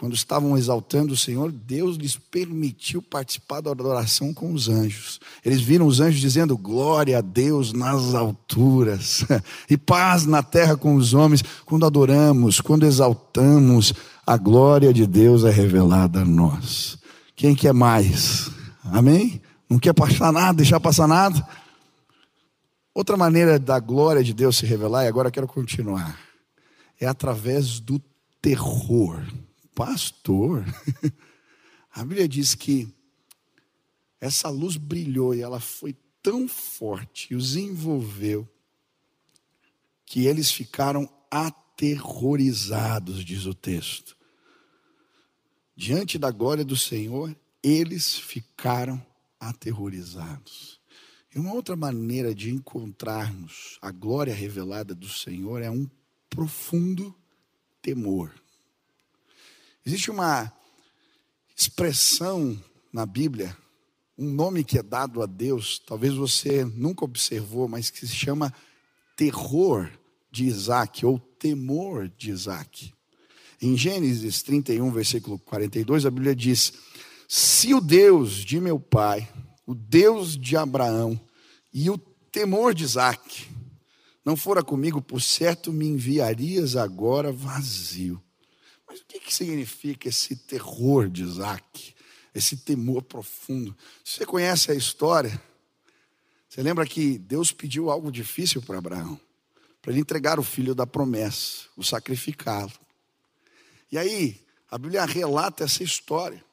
Quando 0.01 0.15
estavam 0.15 0.57
exaltando 0.57 1.13
o 1.13 1.15
Senhor, 1.17 1.51
Deus 1.51 1.95
lhes 1.95 2.17
permitiu 2.17 3.03
participar 3.03 3.61
da 3.61 3.69
adoração 3.69 4.33
com 4.33 4.51
os 4.51 4.67
anjos. 4.67 5.19
Eles 5.45 5.61
viram 5.61 5.85
os 5.85 5.99
anjos 5.99 6.19
dizendo: 6.19 6.57
Glória 6.57 7.19
a 7.19 7.21
Deus 7.21 7.71
nas 7.71 8.15
alturas 8.15 9.23
e 9.69 9.77
paz 9.77 10.25
na 10.25 10.41
terra 10.41 10.75
com 10.75 10.95
os 10.95 11.13
homens. 11.13 11.43
Quando 11.67 11.85
adoramos, 11.85 12.59
quando 12.59 12.83
exaltamos, 12.83 13.93
a 14.25 14.37
glória 14.37 14.91
de 14.91 15.05
Deus 15.05 15.43
é 15.43 15.51
revelada 15.51 16.21
a 16.21 16.25
nós. 16.25 16.97
Quem 17.35 17.53
quer 17.53 17.71
mais? 17.71 18.49
Amém? 18.83 19.39
Não 19.69 19.77
quer 19.77 19.93
passar 19.93 20.33
nada, 20.33 20.53
deixar 20.53 20.79
passar 20.79 21.07
nada. 21.07 21.47
Outra 22.91 23.15
maneira 23.15 23.59
da 23.59 23.79
glória 23.79 24.23
de 24.23 24.33
Deus 24.33 24.57
se 24.57 24.65
revelar, 24.65 25.05
e 25.05 25.07
agora 25.07 25.29
quero 25.29 25.47
continuar, 25.47 26.17
é 26.99 27.05
através 27.05 27.79
do 27.79 28.01
terror. 28.41 29.21
Pastor, 29.73 30.65
a 31.91 32.03
Bíblia 32.03 32.27
diz 32.27 32.55
que 32.55 32.93
essa 34.19 34.49
luz 34.49 34.77
brilhou 34.77 35.33
e 35.33 35.41
ela 35.41 35.59
foi 35.59 35.95
tão 36.21 36.47
forte 36.47 37.33
e 37.33 37.35
os 37.35 37.55
envolveu 37.55 38.47
que 40.05 40.25
eles 40.27 40.51
ficaram 40.51 41.09
aterrorizados, 41.31 43.23
diz 43.23 43.45
o 43.45 43.53
texto. 43.53 44.15
Diante 45.75 46.19
da 46.19 46.29
glória 46.29 46.65
do 46.65 46.75
Senhor, 46.75 47.35
eles 47.63 48.19
ficaram 48.19 49.03
aterrorizados. 49.39 50.79
E 51.33 51.39
uma 51.39 51.53
outra 51.53 51.75
maneira 51.75 52.35
de 52.35 52.51
encontrarmos 52.51 53.79
a 53.81 53.89
glória 53.89 54.33
revelada 54.33 54.93
do 54.93 55.07
Senhor 55.07 55.61
é 55.61 55.71
um 55.71 55.89
profundo 56.29 57.15
temor. 57.81 58.33
Existe 59.85 60.11
uma 60.11 60.51
expressão 61.55 62.61
na 62.93 63.05
Bíblia, 63.05 63.57
um 64.17 64.31
nome 64.31 64.63
que 64.63 64.77
é 64.77 64.83
dado 64.83 65.23
a 65.23 65.25
Deus, 65.25 65.79
talvez 65.79 66.13
você 66.13 66.63
nunca 66.63 67.03
observou, 67.03 67.67
mas 67.67 67.89
que 67.89 68.05
se 68.05 68.15
chama 68.15 68.53
terror 69.15 69.89
de 70.31 70.45
Isaac 70.45 71.05
ou 71.05 71.17
temor 71.17 72.09
de 72.09 72.29
Isaac. 72.29 72.93
Em 73.59 73.75
Gênesis 73.75 74.43
31, 74.43 74.91
versículo 74.91 75.39
42, 75.39 76.05
a 76.05 76.11
Bíblia 76.11 76.35
diz: 76.35 76.73
se 77.27 77.73
o 77.73 77.81
Deus 77.81 78.33
de 78.45 78.59
meu 78.59 78.79
pai, 78.79 79.27
o 79.65 79.73
Deus 79.73 80.37
de 80.37 80.55
Abraão 80.55 81.19
e 81.73 81.89
o 81.89 81.97
temor 82.31 82.73
de 82.73 82.83
Isaac 82.83 83.49
não 84.23 84.37
fora 84.37 84.63
comigo, 84.63 85.01
por 85.01 85.19
certo 85.19 85.73
me 85.73 85.87
enviarias 85.87 86.75
agora 86.75 87.31
vazio. 87.31 88.21
Mas 88.91 88.99
o 88.99 89.05
que, 89.05 89.21
que 89.21 89.33
significa 89.33 90.09
esse 90.09 90.35
terror 90.35 91.09
de 91.09 91.23
Isaac? 91.23 91.95
esse 92.33 92.57
temor 92.57 93.03
profundo. 93.03 93.75
Você 94.03 94.25
conhece 94.25 94.71
a 94.71 94.75
história? 94.75 95.41
Você 96.47 96.61
lembra 96.61 96.85
que 96.85 97.17
Deus 97.17 97.51
pediu 97.51 97.89
algo 97.89 98.11
difícil 98.11 98.61
para 98.61 98.77
Abraão? 98.77 99.19
Para 99.81 99.91
ele 99.91 100.01
entregar 100.01 100.39
o 100.39 100.43
filho 100.43 100.75
da 100.75 100.85
promessa, 100.85 101.65
o 101.75 101.83
sacrificá-lo. 101.83 102.71
E 103.91 103.97
aí, 103.97 104.39
a 104.69 104.77
Bíblia 104.77 105.05
relata 105.05 105.63
essa 105.63 105.83
história. 105.83 106.43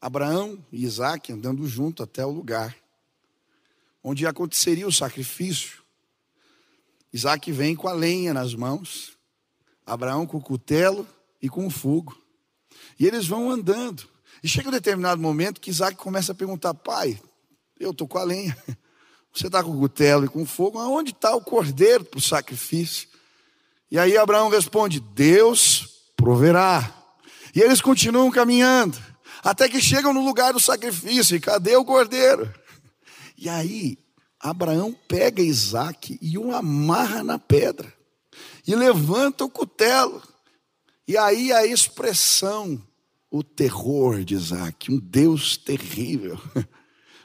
Abraão 0.00 0.64
e 0.70 0.84
Isaac 0.84 1.32
andando 1.32 1.66
junto 1.66 2.02
até 2.02 2.24
o 2.24 2.30
lugar 2.30 2.74
onde 4.02 4.26
aconteceria 4.26 4.86
o 4.86 4.92
sacrifício. 4.92 5.82
Isaac 7.12 7.50
vem 7.50 7.74
com 7.74 7.88
a 7.88 7.92
lenha 7.92 8.32
nas 8.32 8.54
mãos, 8.54 9.18
Abraão 9.84 10.26
com 10.26 10.38
o 10.38 10.42
cutelo 10.42 11.06
e 11.40 11.48
com 11.48 11.66
o 11.66 11.70
fogo. 11.70 12.16
E 12.98 13.06
eles 13.06 13.26
vão 13.26 13.50
andando. 13.50 14.08
E 14.42 14.48
chega 14.48 14.68
um 14.68 14.72
determinado 14.72 15.20
momento 15.20 15.60
que 15.60 15.70
Isaac 15.70 15.96
começa 15.96 16.32
a 16.32 16.34
perguntar: 16.34 16.74
Pai, 16.74 17.20
eu 17.78 17.90
estou 17.90 18.06
com 18.06 18.18
a 18.18 18.24
lenha, 18.24 18.56
você 19.32 19.46
está 19.46 19.62
com 19.62 19.70
o 19.70 19.78
cutelo 19.78 20.24
e 20.24 20.28
com 20.28 20.42
o 20.42 20.46
fogo, 20.46 20.78
aonde 20.78 21.10
está 21.10 21.34
o 21.34 21.40
cordeiro 21.40 22.04
para 22.04 22.18
o 22.18 22.22
sacrifício? 22.22 23.08
E 23.90 23.98
aí 23.98 24.16
Abraão 24.16 24.48
responde: 24.48 25.00
Deus 25.00 25.88
proverá. 26.16 26.94
E 27.54 27.60
eles 27.60 27.80
continuam 27.80 28.30
caminhando, 28.30 28.98
até 29.42 29.68
que 29.68 29.80
chegam 29.80 30.12
no 30.12 30.24
lugar 30.24 30.52
do 30.52 30.60
sacrifício, 30.60 31.34
e 31.34 31.40
cadê 31.40 31.74
o 31.76 31.84
cordeiro? 31.84 32.52
E 33.36 33.48
aí 33.48 33.98
Abraão 34.38 34.94
pega 35.08 35.42
Isaac 35.42 36.18
e 36.20 36.36
o 36.38 36.54
amarra 36.54 37.24
na 37.24 37.38
pedra, 37.38 37.92
e 38.66 38.74
levanta 38.74 39.44
o 39.44 39.50
cutelo. 39.50 40.22
E 41.08 41.16
aí 41.16 41.50
a 41.50 41.64
expressão, 41.64 42.78
o 43.30 43.42
terror 43.42 44.22
de 44.22 44.34
Isaac, 44.34 44.92
um 44.92 44.98
Deus 44.98 45.56
terrível. 45.56 46.38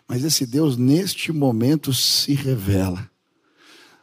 Mas 0.08 0.24
esse 0.24 0.46
Deus, 0.46 0.78
neste 0.78 1.34
momento, 1.34 1.94
se 1.94 2.34
revela. 2.34 3.12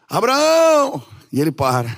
Abraão! 0.07 1.03
E 1.33 1.41
ele 1.41 1.51
para. 1.51 1.97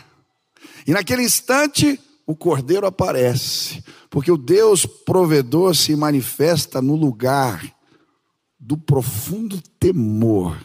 E 0.86 0.92
naquele 0.92 1.24
instante, 1.24 1.98
o 2.24 2.36
cordeiro 2.36 2.86
aparece, 2.86 3.82
porque 4.08 4.30
o 4.30 4.38
Deus 4.38 4.86
provedor 4.86 5.74
se 5.74 5.96
manifesta 5.96 6.80
no 6.80 6.94
lugar 6.94 7.64
do 8.60 8.76
profundo 8.76 9.60
temor. 9.80 10.56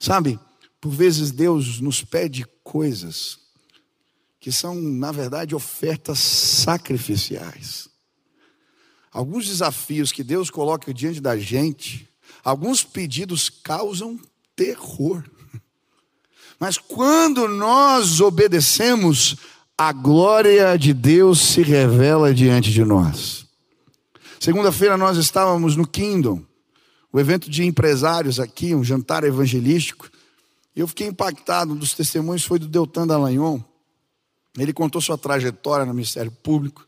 Sabe, 0.00 0.40
por 0.80 0.92
vezes 0.92 1.30
Deus 1.30 1.78
nos 1.78 2.02
pede 2.02 2.46
coisas 2.64 3.45
que 4.46 4.52
são, 4.52 4.76
na 4.76 5.10
verdade, 5.10 5.56
ofertas 5.56 6.20
sacrificiais. 6.20 7.88
Alguns 9.10 9.44
desafios 9.48 10.12
que 10.12 10.22
Deus 10.22 10.50
coloca 10.50 10.94
diante 10.94 11.20
da 11.20 11.36
gente, 11.36 12.08
alguns 12.44 12.84
pedidos 12.84 13.50
causam 13.50 14.16
terror. 14.54 15.24
Mas 16.60 16.78
quando 16.78 17.48
nós 17.48 18.20
obedecemos, 18.20 19.34
a 19.76 19.90
glória 19.90 20.76
de 20.78 20.94
Deus 20.94 21.40
se 21.40 21.62
revela 21.62 22.32
diante 22.32 22.70
de 22.70 22.84
nós. 22.84 23.46
Segunda-feira 24.38 24.96
nós 24.96 25.16
estávamos 25.16 25.74
no 25.74 25.84
Kingdom, 25.84 26.40
o 27.12 27.18
evento 27.18 27.50
de 27.50 27.64
empresários 27.64 28.38
aqui, 28.38 28.76
um 28.76 28.84
jantar 28.84 29.24
evangelístico. 29.24 30.08
E 30.76 30.78
eu 30.78 30.86
fiquei 30.86 31.08
impactado, 31.08 31.72
um 31.72 31.76
dos 31.76 31.94
testemunhos 31.94 32.44
foi 32.44 32.60
do 32.60 32.68
Deltan 32.68 33.08
Dallagnol. 33.08 33.72
Ele 34.56 34.72
contou 34.72 35.00
sua 35.00 35.18
trajetória 35.18 35.84
no 35.84 35.92
Ministério 35.92 36.30
Público. 36.30 36.86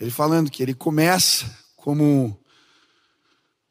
Ele 0.00 0.10
falando 0.10 0.50
que 0.50 0.62
ele 0.62 0.74
começa 0.74 1.50
como 1.76 2.38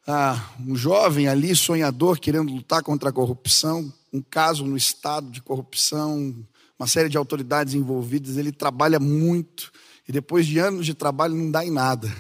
ah, 0.08 0.50
um 0.66 0.76
jovem 0.76 1.28
ali, 1.28 1.56
sonhador, 1.56 2.20
querendo 2.20 2.54
lutar 2.54 2.84
contra 2.84 3.10
a 3.10 3.14
corrupção, 3.14 3.92
um 4.12 4.22
caso 4.22 4.66
no 4.66 4.78
estado 4.78 5.30
de 5.30 5.42
corrupção, 5.42 6.36
uma 6.78 6.88
série 6.88 7.10
de 7.10 7.18
autoridades 7.18 7.74
envolvidas. 7.74 8.38
Ele 8.38 8.52
trabalha 8.52 9.00
muito 9.00 9.72
e 10.08 10.12
depois 10.12 10.46
de 10.46 10.60
anos 10.60 10.86
de 10.86 10.94
trabalho 10.94 11.36
não 11.36 11.50
dá 11.50 11.66
em 11.66 11.72
nada. 11.72 12.12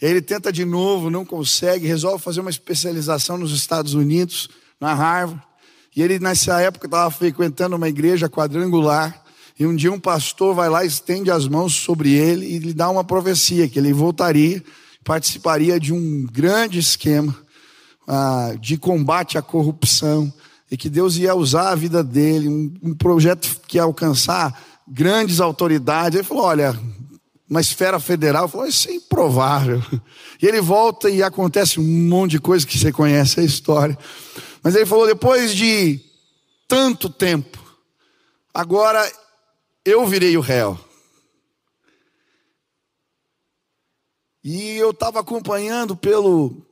Ele 0.00 0.22
tenta 0.22 0.50
de 0.50 0.64
novo, 0.64 1.10
não 1.10 1.26
consegue, 1.26 1.86
resolve 1.86 2.22
fazer 2.22 2.40
uma 2.40 2.50
especialização 2.50 3.36
nos 3.36 3.52
Estados 3.52 3.92
Unidos, 3.92 4.48
na 4.80 4.94
Harvard. 4.94 5.42
E 5.94 6.02
ele, 6.02 6.18
nessa 6.18 6.60
época, 6.60 6.86
estava 6.86 7.10
frequentando 7.10 7.76
uma 7.76 7.88
igreja 7.88 8.28
quadrangular. 8.28 9.19
E 9.60 9.66
um 9.66 9.76
dia 9.76 9.92
um 9.92 10.00
pastor 10.00 10.54
vai 10.54 10.70
lá, 10.70 10.86
estende 10.86 11.30
as 11.30 11.46
mãos 11.46 11.74
sobre 11.74 12.14
ele 12.14 12.46
e 12.46 12.58
lhe 12.58 12.72
dá 12.72 12.88
uma 12.88 13.04
profecia 13.04 13.68
que 13.68 13.78
ele 13.78 13.92
voltaria, 13.92 14.64
participaria 15.04 15.78
de 15.78 15.92
um 15.92 16.26
grande 16.32 16.78
esquema 16.78 17.36
ah, 18.08 18.54
de 18.58 18.78
combate 18.78 19.36
à 19.36 19.42
corrupção 19.42 20.32
e 20.70 20.78
que 20.78 20.88
Deus 20.88 21.18
ia 21.18 21.34
usar 21.34 21.68
a 21.68 21.74
vida 21.74 22.02
dele, 22.02 22.48
um, 22.48 22.72
um 22.82 22.94
projeto 22.94 23.60
que 23.68 23.76
ia 23.76 23.82
alcançar 23.82 24.58
grandes 24.88 25.40
autoridades. 25.40 26.18
Ele 26.18 26.26
falou: 26.26 26.44
olha, 26.44 26.74
uma 27.46 27.60
esfera 27.60 28.00
federal, 28.00 28.48
falou: 28.48 28.66
isso 28.66 28.88
é 28.88 28.94
improvável. 28.94 29.82
E 30.42 30.46
ele 30.46 30.62
volta 30.62 31.10
e 31.10 31.22
acontece 31.22 31.78
um 31.78 32.08
monte 32.08 32.30
de 32.30 32.40
coisa 32.40 32.66
que 32.66 32.78
você 32.78 32.90
conhece 32.90 33.40
a 33.40 33.42
história. 33.42 33.98
Mas 34.62 34.74
ele 34.74 34.86
falou: 34.86 35.06
depois 35.06 35.54
de 35.54 36.00
tanto 36.66 37.10
tempo, 37.10 37.58
agora 38.54 39.06
eu 39.84 40.06
virei 40.06 40.36
o 40.36 40.40
réu. 40.40 40.78
E 44.42 44.76
eu 44.76 44.90
estava 44.90 45.20
acompanhando 45.20 45.94
pelo 45.94 46.66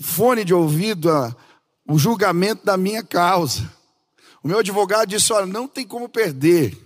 fone 0.00 0.44
de 0.44 0.54
ouvido 0.54 1.10
a, 1.10 1.34
o 1.88 1.98
julgamento 1.98 2.64
da 2.64 2.76
minha 2.76 3.02
causa. 3.02 3.70
O 4.42 4.48
meu 4.48 4.58
advogado 4.58 5.08
disse: 5.08 5.32
Olha, 5.32 5.46
não 5.46 5.68
tem 5.68 5.86
como 5.86 6.08
perder. 6.08 6.76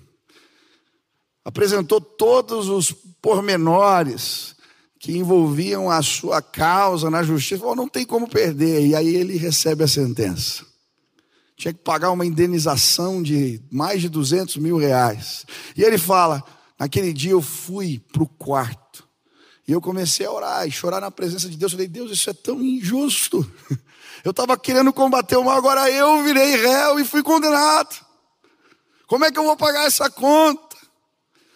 Apresentou 1.45 2.01
todos 2.01 2.69
os 2.69 2.93
pormenores 3.23 4.57
que 4.99 5.17
envolviam 5.17 5.89
a 5.89 6.03
sua 6.03 6.43
causa 6.43 7.09
na 7.09 7.23
justiça. 7.23 7.61
Falou: 7.61 7.77
Não 7.77 7.89
tem 7.89 8.05
como 8.05 8.29
perder. 8.29 8.87
E 8.87 8.97
aí 8.97 9.15
ele 9.15 9.37
recebe 9.37 9.85
a 9.85 9.89
sentença 9.89 10.68
tinha 11.59 11.75
que 11.75 11.81
pagar 11.81 12.13
uma 12.13 12.25
indenização 12.25 13.21
de 13.21 13.61
mais 13.69 14.01
de 14.01 14.09
200 14.09 14.57
mil 14.59 14.79
reais. 14.79 15.45
E 15.77 15.83
ele 15.83 15.99
fala: 15.99 16.43
naquele 16.79 17.13
dia 17.13 17.33
eu 17.33 17.43
fui 17.43 17.99
para 18.13 18.23
o 18.23 18.29
quarto. 18.29 19.07
E 19.67 19.73
eu 19.73 19.81
comecei 19.81 20.25
a 20.25 20.31
orar 20.31 20.67
e 20.67 20.71
chorar 20.71 21.01
na 21.01 21.11
presença 21.11 21.49
de 21.49 21.57
Deus. 21.57 21.73
Eu 21.73 21.79
falei: 21.79 21.89
Deus, 21.89 22.13
isso 22.13 22.31
é 22.31 22.33
tão 22.33 22.63
injusto. 22.63 23.45
Eu 24.25 24.33
estava 24.33 24.59
querendo 24.59 24.93
combater 24.93 25.37
o 25.37 25.45
mal, 25.45 25.57
agora 25.57 25.89
eu 25.89 26.25
virei 26.25 26.57
réu 26.57 26.99
e 26.99 27.05
fui 27.05 27.23
condenado. 27.23 27.95
Como 29.07 29.25
é 29.25 29.31
que 29.31 29.39
eu 29.39 29.45
vou 29.45 29.57
pagar 29.57 29.85
essa 29.85 30.11
conta? 30.11 30.77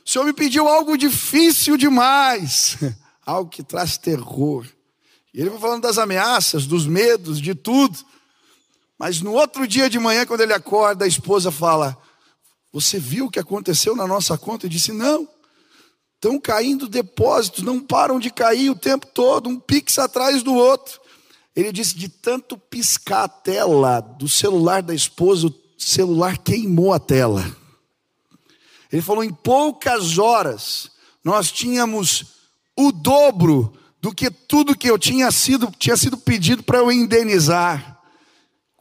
O 0.06 0.08
Senhor 0.08 0.24
me 0.24 0.32
pediu 0.32 0.68
algo 0.68 0.96
difícil 0.96 1.76
demais, 1.76 2.78
algo 3.26 3.50
que 3.50 3.64
traz 3.64 3.98
terror. 3.98 4.64
E 5.34 5.40
ele 5.40 5.50
foi 5.50 5.58
falando 5.58 5.82
das 5.82 5.98
ameaças, 5.98 6.64
dos 6.64 6.86
medos, 6.86 7.40
de 7.40 7.52
tudo. 7.52 7.98
Mas 9.02 9.20
no 9.20 9.32
outro 9.32 9.66
dia 9.66 9.90
de 9.90 9.98
manhã, 9.98 10.24
quando 10.24 10.42
ele 10.42 10.52
acorda, 10.52 11.04
a 11.04 11.08
esposa 11.08 11.50
fala: 11.50 11.98
Você 12.72 13.00
viu 13.00 13.26
o 13.26 13.30
que 13.32 13.40
aconteceu 13.40 13.96
na 13.96 14.06
nossa 14.06 14.38
conta? 14.38 14.64
Ele 14.64 14.74
disse: 14.74 14.92
Não. 14.92 15.28
Estão 16.14 16.38
caindo 16.38 16.86
depósitos, 16.86 17.64
não 17.64 17.80
param 17.80 18.20
de 18.20 18.30
cair 18.30 18.70
o 18.70 18.76
tempo 18.76 19.08
todo, 19.08 19.50
um 19.50 19.58
pix 19.58 19.98
atrás 19.98 20.44
do 20.44 20.54
outro. 20.54 21.00
Ele 21.56 21.72
disse: 21.72 21.96
De 21.96 22.08
tanto 22.08 22.56
piscar 22.56 23.24
a 23.24 23.28
tela 23.28 23.98
do 23.98 24.28
celular 24.28 24.80
da 24.80 24.94
esposa, 24.94 25.48
o 25.48 25.54
celular 25.76 26.38
queimou 26.38 26.92
a 26.92 27.00
tela. 27.00 27.44
Ele 28.92 29.02
falou: 29.02 29.24
Em 29.24 29.32
poucas 29.32 30.16
horas, 30.16 30.92
nós 31.24 31.50
tínhamos 31.50 32.36
o 32.78 32.92
dobro 32.92 33.76
do 34.00 34.14
que 34.14 34.30
tudo 34.30 34.78
que 34.78 34.88
eu 34.88 34.96
tinha 34.96 35.32
sido, 35.32 35.72
tinha 35.76 35.96
sido 35.96 36.16
pedido 36.16 36.62
para 36.62 36.78
eu 36.78 36.92
indenizar. 36.92 37.91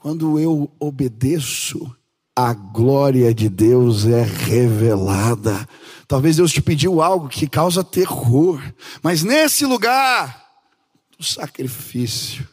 Quando 0.02 0.40
eu 0.40 0.72
obedeço, 0.80 1.96
a 2.36 2.54
glória 2.54 3.32
de 3.36 3.48
Deus 3.48 4.08
é 4.08 4.24
revelada. 4.24 5.70
Talvez 6.08 6.38
Deus 6.38 6.52
te 6.52 6.60
pediu 6.60 7.04
algo 7.04 7.30
que 7.30 7.48
causa 7.48 7.84
terror, 7.84 8.60
mas 9.04 9.22
nesse 9.22 9.64
lugar 9.64 10.44
do 11.20 11.24
sacrifício, 11.24 12.50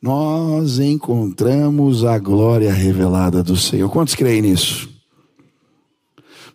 nós 0.00 0.78
encontramos 0.78 2.04
a 2.04 2.18
glória 2.18 2.70
revelada 2.70 3.42
do 3.42 3.56
Senhor. 3.56 3.88
Quantos 3.88 4.14
creem 4.14 4.42
nisso? 4.42 4.86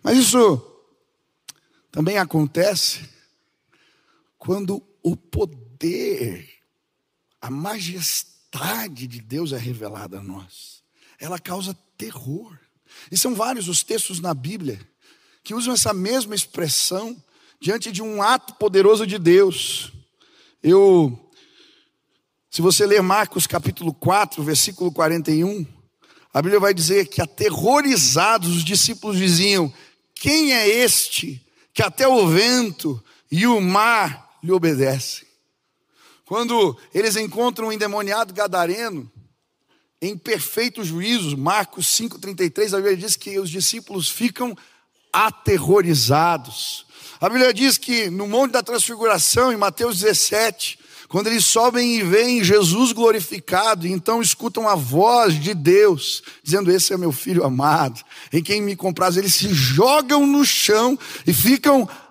Mas 0.00 0.16
isso 0.16 0.64
também 1.90 2.18
acontece 2.18 3.00
quando 4.38 4.80
o 5.02 5.16
poder, 5.16 6.48
a 7.40 7.50
majestade, 7.50 8.35
vontade 8.46 9.06
de 9.06 9.20
Deus 9.20 9.52
é 9.52 9.58
revelada 9.58 10.18
a 10.18 10.22
nós. 10.22 10.82
Ela 11.18 11.38
causa 11.38 11.76
terror. 11.96 12.56
E 13.10 13.16
são 13.16 13.34
vários 13.34 13.68
os 13.68 13.82
textos 13.82 14.20
na 14.20 14.32
Bíblia 14.32 14.80
que 15.42 15.54
usam 15.54 15.74
essa 15.74 15.92
mesma 15.92 16.34
expressão 16.34 17.16
diante 17.60 17.92
de 17.92 18.02
um 18.02 18.22
ato 18.22 18.54
poderoso 18.54 19.06
de 19.06 19.18
Deus. 19.18 19.92
Eu 20.62 21.22
Se 22.50 22.62
você 22.62 22.86
ler 22.86 23.02
Marcos 23.02 23.46
capítulo 23.46 23.92
4, 23.92 24.42
versículo 24.42 24.90
41, 24.90 25.66
a 26.32 26.40
Bíblia 26.40 26.60
vai 26.60 26.72
dizer 26.72 27.06
que 27.06 27.20
aterrorizados 27.20 28.56
os 28.56 28.64
discípulos 28.64 29.18
diziam: 29.18 29.72
Quem 30.14 30.52
é 30.52 30.66
este 30.66 31.44
que 31.74 31.82
até 31.82 32.08
o 32.08 32.26
vento 32.26 33.02
e 33.30 33.46
o 33.46 33.60
mar 33.60 34.38
lhe 34.42 34.52
obedecem? 34.52 35.25
Quando 36.26 36.76
eles 36.92 37.14
encontram 37.14 37.68
o 37.68 37.72
endemoniado 37.72 38.34
gadareno, 38.34 39.08
em 40.02 40.18
perfeito 40.18 40.82
juízo, 40.82 41.38
Marcos 41.38 41.86
5,33, 41.86 42.72
a 42.72 42.76
Bíblia 42.78 42.96
diz 42.96 43.14
que 43.14 43.38
os 43.38 43.48
discípulos 43.48 44.10
ficam 44.10 44.56
aterrorizados. 45.12 46.84
A 47.20 47.28
Bíblia 47.28 47.54
diz 47.54 47.78
que 47.78 48.10
no 48.10 48.26
Monte 48.26 48.52
da 48.52 48.62
Transfiguração, 48.62 49.52
em 49.52 49.56
Mateus 49.56 50.00
17, 50.00 50.76
quando 51.08 51.28
eles 51.28 51.44
sobem 51.44 51.94
e 51.94 52.02
veem 52.02 52.42
Jesus 52.42 52.90
glorificado, 52.90 53.86
então 53.86 54.20
escutam 54.20 54.68
a 54.68 54.74
voz 54.74 55.40
de 55.40 55.54
Deus, 55.54 56.24
dizendo: 56.42 56.72
Esse 56.72 56.92
é 56.92 56.96
meu 56.96 57.12
filho 57.12 57.44
amado, 57.44 58.02
em 58.32 58.42
quem 58.42 58.60
me 58.60 58.74
compraz. 58.74 59.16
Eles 59.16 59.34
se 59.34 59.54
jogam 59.54 60.26
no 60.26 60.44
chão 60.44 60.98
e 61.24 61.32
ficam 61.32 61.88
aterrorizados. 61.88 62.05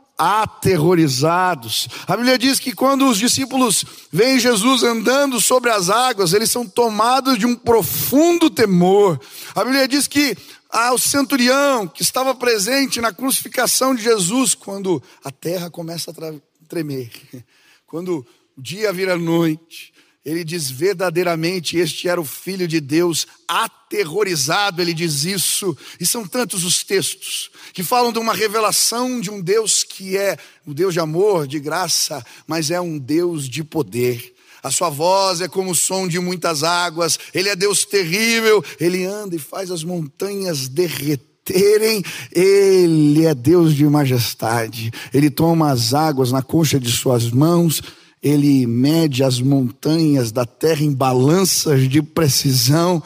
A 2.08 2.16
Bíblia 2.16 2.38
diz 2.38 2.60
que 2.60 2.74
quando 2.74 3.08
os 3.08 3.18
discípulos 3.18 3.84
veem 4.12 4.40
Jesus 4.40 4.82
andando 4.84 5.42
sobre 5.42 5.70
as 5.70 5.90
águas, 5.90 6.32
eles 6.32 6.50
são 6.50 6.66
tomados 6.66 7.38
de 7.38 7.46
um 7.46 7.56
profundo 7.56 8.50
temor. 8.50 9.20
A 9.54 9.64
Bíblia 9.64 9.88
diz 9.88 10.08
que 10.08 10.38
ao 10.70 10.98
centurião 10.98 11.88
que 11.88 12.02
estava 12.02 12.34
presente 12.34 13.02
na 13.02 13.14
crucificação 13.14 13.94
de 13.94 14.04
Jesus, 14.04 14.56
quando 14.56 15.04
a 15.24 15.32
terra 15.32 15.70
começa 15.70 16.12
a 16.12 16.34
tremer, 16.68 17.12
quando 17.86 18.26
o 18.58 18.62
dia 18.62 18.94
vira 18.94 19.18
noite, 19.18 19.94
ele 20.25 20.44
diz 20.44 20.72
verdadeiramente: 20.72 21.77
Este 21.77 22.10
era 22.10 22.20
o 22.20 22.25
Filho 22.25 22.67
de 22.67 22.82
Deus, 22.82 23.27
aterrorizado, 23.48 24.82
ele 24.82 24.94
diz 24.94 25.24
isso. 25.24 25.77
E 26.00 26.05
são 26.05 26.27
tantos 26.27 26.63
os 26.63 26.84
textos 26.84 27.51
que 27.72 27.84
falam 27.84 28.12
de 28.12 28.17
uma 28.17 28.34
revelação 28.34 29.22
de 29.22 29.29
um 29.29 29.39
Deus 29.39 29.84
que 29.84 30.17
é 30.17 30.36
um 30.65 30.74
Deus 30.74 30.94
de 30.96 31.00
amor, 31.00 31.46
de 31.48 31.60
graça, 31.60 32.25
mas 32.48 32.72
é 32.72 32.82
um 32.82 32.98
Deus 32.98 33.48
de 33.48 33.63
poder. 33.63 34.34
A 34.63 34.72
sua 34.72 34.89
voz 34.89 35.41
é 35.41 35.48
como 35.48 35.72
o 35.72 35.75
som 35.75 36.08
de 36.08 36.20
muitas 36.20 36.63
águas, 36.63 37.20
ele 37.32 37.50
é 37.50 37.55
Deus 37.55 37.86
terrível, 37.86 38.65
ele 38.79 39.05
anda 39.05 39.36
e 39.36 39.39
faz 39.39 39.70
as 39.70 39.84
montanhas 39.84 40.67
derreterem. 40.67 42.03
Ele 42.32 43.24
é 43.27 43.36
Deus 43.36 43.75
de 43.75 43.86
majestade, 43.86 44.91
ele 45.13 45.29
toma 45.29 45.72
as 45.72 45.94
águas 45.94 46.32
na 46.32 46.41
concha 46.41 46.79
de 46.79 46.91
suas 46.91 47.29
mãos 47.29 47.79
ele 48.25 48.65
mede 48.65 49.24
as 49.24 49.39
montanhas 49.39 50.32
da 50.32 50.48
terra 50.48 50.82
em 50.82 50.91
balanças 50.91 51.88
de 51.88 52.01
precisão. 52.01 53.03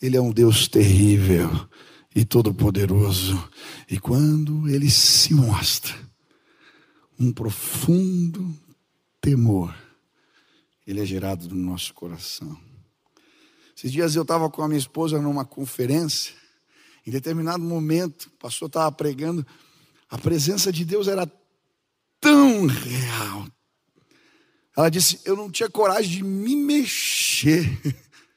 Ele 0.00 0.16
é 0.16 0.20
um 0.20 0.32
Deus 0.32 0.66
terrível 0.66 1.68
e 2.16 2.24
todo-poderoso. 2.24 3.50
E 3.90 3.98
quando 3.98 4.66
ele 4.66 4.88
se 4.88 5.34
mostra, 5.34 5.94
um 7.20 7.30
profundo 7.30 8.50
temor, 9.20 9.74
ele 10.86 11.02
é 11.02 11.04
gerado 11.04 11.50
no 11.50 11.70
nosso 11.70 11.92
coração. 11.92 12.56
Esses 13.76 13.92
dias 13.92 14.16
eu 14.16 14.22
estava 14.22 14.48
com 14.48 14.62
a 14.62 14.68
minha 14.68 14.78
esposa 14.78 15.20
numa 15.20 15.44
conferência, 15.44 16.32
em 17.06 17.10
determinado 17.10 17.62
momento, 17.62 18.24
o 18.24 18.38
pastor 18.38 18.68
estava 18.68 18.90
pregando, 18.90 19.46
a 20.08 20.16
presença 20.16 20.72
de 20.72 20.82
Deus 20.82 21.08
era 21.08 21.30
tão 22.18 22.64
real, 22.64 23.46
ela 24.76 24.90
disse: 24.90 25.20
Eu 25.24 25.36
não 25.36 25.50
tinha 25.50 25.70
coragem 25.70 26.18
de 26.18 26.24
me 26.24 26.56
mexer, 26.56 27.66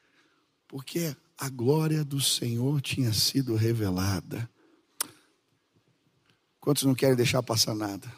porque 0.68 1.16
a 1.38 1.50
glória 1.50 2.04
do 2.04 2.22
Senhor 2.22 2.82
tinha 2.82 3.14
sido 3.14 3.56
revelada. 3.56 4.50
Quantos 6.60 6.84
não 6.84 6.96
querem 6.96 7.16
deixar 7.16 7.44
passar 7.44 7.76
nada? 7.76 8.12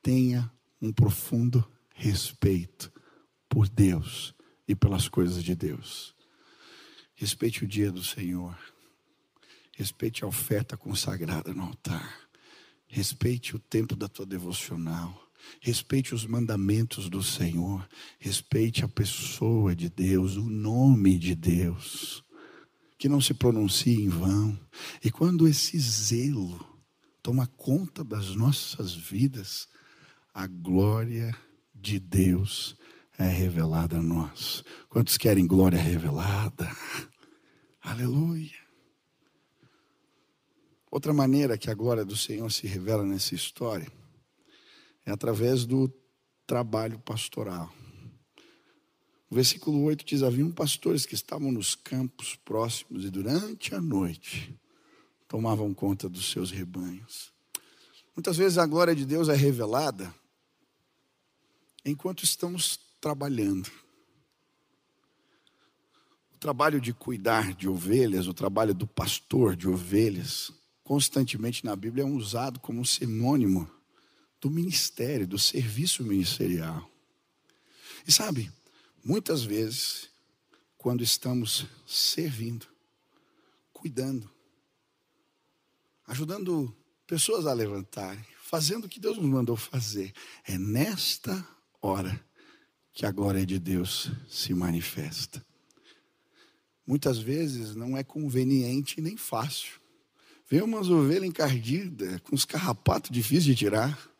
Tenha 0.00 0.50
um 0.80 0.92
profundo 0.92 1.68
respeito 1.94 2.92
por 3.48 3.68
Deus 3.68 4.34
e 4.66 4.74
pelas 4.74 5.08
coisas 5.08 5.42
de 5.42 5.54
Deus. 5.54 6.14
Respeite 7.14 7.64
o 7.64 7.68
dia 7.68 7.92
do 7.92 8.02
Senhor. 8.02 8.56
Respeite 9.76 10.24
a 10.24 10.26
oferta 10.26 10.76
consagrada 10.76 11.52
no 11.52 11.62
altar. 11.62 12.20
Respeite 12.86 13.56
o 13.56 13.58
tempo 13.58 13.94
da 13.96 14.08
tua 14.08 14.26
devocional. 14.26 15.31
Respeite 15.60 16.14
os 16.14 16.26
mandamentos 16.26 17.08
do 17.08 17.22
Senhor, 17.22 17.86
respeite 18.18 18.84
a 18.84 18.88
pessoa 18.88 19.74
de 19.74 19.88
Deus, 19.88 20.36
o 20.36 20.48
nome 20.48 21.18
de 21.18 21.34
Deus, 21.34 22.24
que 22.98 23.08
não 23.08 23.20
se 23.20 23.32
pronuncie 23.34 23.94
em 23.94 24.08
vão. 24.08 24.58
E 25.04 25.10
quando 25.10 25.46
esse 25.46 25.78
zelo 25.78 26.64
toma 27.22 27.46
conta 27.46 28.02
das 28.02 28.34
nossas 28.34 28.92
vidas, 28.92 29.68
a 30.34 30.46
glória 30.46 31.36
de 31.74 32.00
Deus 32.00 32.76
é 33.18 33.28
revelada 33.28 33.98
a 33.98 34.02
nós. 34.02 34.64
Quantos 34.88 35.16
querem 35.16 35.46
glória 35.46 35.78
revelada? 35.78 36.68
Aleluia. 37.80 38.62
Outra 40.90 41.12
maneira 41.12 41.56
que 41.56 41.70
a 41.70 41.74
glória 41.74 42.04
do 42.04 42.16
Senhor 42.16 42.50
se 42.50 42.66
revela 42.66 43.04
nessa 43.04 43.34
história 43.34 44.01
é 45.04 45.10
através 45.10 45.64
do 45.64 45.92
trabalho 46.46 46.98
pastoral. 46.98 47.72
O 49.30 49.34
versículo 49.34 49.82
8 49.84 50.04
diz: 50.04 50.22
Haviam 50.22 50.50
pastores 50.50 51.06
que 51.06 51.14
estavam 51.14 51.50
nos 51.50 51.74
campos 51.74 52.36
próximos 52.36 53.04
e 53.04 53.10
durante 53.10 53.74
a 53.74 53.80
noite 53.80 54.54
tomavam 55.26 55.72
conta 55.72 56.08
dos 56.08 56.30
seus 56.30 56.50
rebanhos. 56.50 57.32
Muitas 58.14 58.36
vezes 58.36 58.58
a 58.58 58.66
glória 58.66 58.94
de 58.94 59.06
Deus 59.06 59.30
é 59.30 59.34
revelada 59.34 60.14
enquanto 61.82 62.24
estamos 62.24 62.78
trabalhando. 63.00 63.70
O 66.34 66.38
trabalho 66.38 66.80
de 66.80 66.92
cuidar 66.92 67.54
de 67.54 67.68
ovelhas, 67.68 68.26
o 68.26 68.34
trabalho 68.34 68.74
do 68.74 68.86
pastor 68.86 69.56
de 69.56 69.66
ovelhas, 69.66 70.52
constantemente 70.84 71.64
na 71.64 71.74
Bíblia 71.74 72.04
é 72.04 72.06
usado 72.06 72.60
como 72.60 72.84
sinônimo 72.84 73.66
do 74.42 74.50
ministério, 74.50 75.24
do 75.24 75.38
serviço 75.38 76.02
ministerial. 76.02 76.90
E 78.04 78.10
sabe, 78.10 78.50
muitas 79.04 79.44
vezes, 79.44 80.10
quando 80.76 81.04
estamos 81.04 81.64
servindo, 81.86 82.66
cuidando, 83.72 84.28
ajudando 86.08 86.76
pessoas 87.06 87.46
a 87.46 87.52
levantarem, 87.52 88.26
fazendo 88.42 88.86
o 88.86 88.88
que 88.88 88.98
Deus 88.98 89.16
nos 89.16 89.26
mandou 89.26 89.56
fazer, 89.56 90.12
é 90.44 90.58
nesta 90.58 91.46
hora 91.80 92.20
que 92.92 93.06
a 93.06 93.12
glória 93.12 93.46
de 93.46 93.60
Deus 93.60 94.10
se 94.28 94.52
manifesta. 94.52 95.44
Muitas 96.84 97.18
vezes 97.18 97.76
não 97.76 97.96
é 97.96 98.02
conveniente 98.02 99.00
nem 99.00 99.16
fácil. 99.16 99.80
Vê 100.50 100.60
umas 100.60 100.90
ovelhas 100.90 101.28
encardidas, 101.28 102.20
com 102.22 102.34
os 102.34 102.44
carrapatos 102.44 103.12
difíceis 103.12 103.44
de 103.44 103.54
tirar 103.54 104.11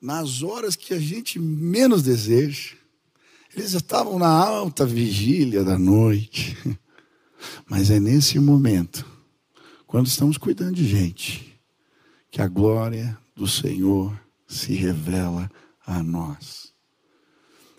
nas 0.00 0.42
horas 0.42 0.76
que 0.76 0.94
a 0.94 0.98
gente 0.98 1.38
menos 1.38 2.02
deseja. 2.02 2.74
Eles 3.54 3.72
estavam 3.72 4.18
na 4.18 4.28
alta 4.28 4.86
vigília 4.86 5.64
da 5.64 5.78
noite. 5.78 6.56
Mas 7.68 7.90
é 7.90 8.00
nesse 8.00 8.38
momento, 8.38 9.06
quando 9.86 10.06
estamos 10.06 10.36
cuidando 10.36 10.74
de 10.74 10.86
gente, 10.86 11.58
que 12.30 12.42
a 12.42 12.48
glória 12.48 13.16
do 13.34 13.46
Senhor 13.46 14.18
se 14.46 14.74
revela 14.74 15.50
a 15.86 16.02
nós. 16.02 16.72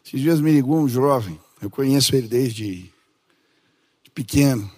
Esses 0.05 0.21
dias 0.21 0.41
me 0.41 0.51
ligou 0.51 0.79
um 0.79 0.87
jovem, 0.87 1.39
eu 1.61 1.69
conheço 1.69 2.15
ele 2.15 2.27
desde 2.27 2.91
de 4.03 4.11
pequeno, 4.11 4.71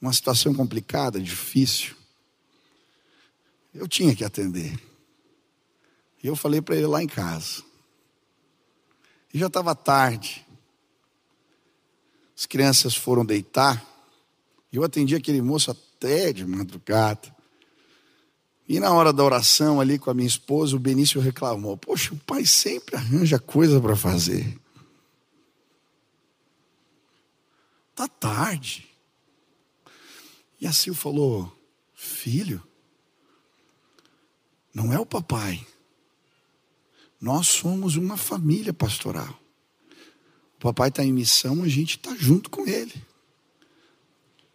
uma 0.00 0.12
situação 0.12 0.54
complicada, 0.54 1.20
difícil. 1.20 1.94
Eu 3.74 3.88
tinha 3.88 4.14
que 4.14 4.24
atender. 4.24 4.78
E 6.26 6.28
eu 6.28 6.34
falei 6.34 6.60
para 6.60 6.74
ele 6.74 6.88
lá 6.88 7.00
em 7.00 7.06
casa. 7.06 7.62
E 9.32 9.38
já 9.38 9.46
estava 9.46 9.76
tarde. 9.76 10.44
As 12.36 12.46
crianças 12.46 12.96
foram 12.96 13.24
deitar. 13.24 13.86
Eu 14.72 14.82
atendi 14.82 15.14
aquele 15.14 15.40
moço 15.40 15.70
até 15.70 16.32
de 16.32 16.44
madrugada. 16.44 17.32
E 18.68 18.80
na 18.80 18.92
hora 18.92 19.12
da 19.12 19.22
oração 19.22 19.80
ali 19.80 20.00
com 20.00 20.10
a 20.10 20.14
minha 20.14 20.26
esposa, 20.26 20.74
o 20.74 20.80
Benício 20.80 21.20
reclamou: 21.20 21.76
Poxa, 21.76 22.12
o 22.12 22.18
pai 22.18 22.44
sempre 22.44 22.96
arranja 22.96 23.38
coisa 23.38 23.80
para 23.80 23.94
fazer. 23.94 24.58
Tá 27.94 28.08
tarde. 28.08 28.90
E 30.60 30.66
a 30.66 30.72
Sil 30.74 30.90
falou: 30.92 31.56
Filho, 31.94 32.60
não 34.74 34.92
é 34.92 34.98
o 34.98 35.06
papai 35.06 35.64
Nós 37.20 37.48
somos 37.48 37.96
uma 37.96 38.16
família 38.16 38.72
pastoral. 38.72 39.38
O 40.56 40.60
papai 40.60 40.88
está 40.88 41.04
em 41.04 41.12
missão, 41.12 41.62
a 41.62 41.68
gente 41.68 41.96
está 41.96 42.14
junto 42.16 42.50
com 42.50 42.66
ele. 42.66 42.94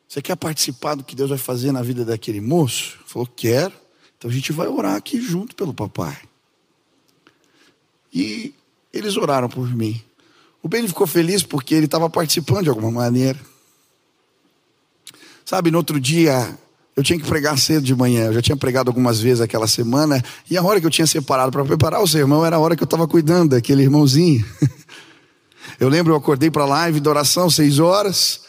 Você 0.08 0.22
quer 0.22 0.36
participar 0.36 0.96
do 0.96 1.04
que 1.04 1.16
Deus 1.16 1.30
vai 1.30 1.38
fazer 1.38 1.72
na 1.72 1.82
vida 1.82 2.04
daquele 2.04 2.42
moço? 2.42 3.00
Falou, 3.06 3.26
quero. 3.26 3.74
Então 4.18 4.30
a 4.30 4.34
gente 4.34 4.52
vai 4.52 4.68
orar 4.68 4.96
aqui 4.96 5.22
junto 5.22 5.56
pelo 5.56 5.74
papai. 5.74 6.18
E 8.14 8.54
eles 8.92 9.16
oraram 9.16 9.48
por 9.48 9.74
mim. 9.74 10.02
O 10.62 10.68
Beni 10.68 10.88
ficou 10.88 11.08
feliz 11.08 11.44
porque 11.44 11.74
ele 11.74 11.86
estava 11.86 12.10
participando 12.10 12.64
de 12.64 12.70
alguma 12.70 12.92
maneira. 12.92 13.40
Sabe, 15.46 15.72
no 15.72 15.78
outro 15.78 16.00
dia, 16.00 16.58
eu 16.96 17.04
tinha 17.04 17.18
que 17.18 17.26
pregar 17.26 17.58
cedo 17.58 17.84
de 17.84 17.96
manhã. 17.96 18.26
Eu 18.26 18.34
já 18.34 18.42
tinha 18.42 18.58
pregado 18.58 18.90
algumas 18.90 19.20
vezes 19.20 19.42
aquela 19.42 19.68
semana. 19.68 20.24
E 20.50 20.58
a 20.58 20.64
hora 20.64 20.80
que 20.80 20.86
eu 20.86 20.92
tinha 20.92 21.08
separado 21.08 21.52
para 21.52 21.64
preparar 21.64 22.02
o 22.02 22.08
sermão 22.08 22.46
era 22.46 22.58
a 22.58 22.60
hora 22.60 22.76
que 22.76 22.84
eu 22.84 22.86
estava 22.86 23.08
cuidando 23.08 23.52
daquele 23.52 23.84
irmãozinho. 23.84 24.46
Eu 25.80 25.90
lembro, 25.90 26.14
eu 26.14 26.18
acordei 26.18 26.52
para 26.52 26.64
a 26.64 26.68
live 26.68 27.00
da 27.00 27.10
oração, 27.10 27.50
seis 27.50 27.80
horas. 27.80 28.42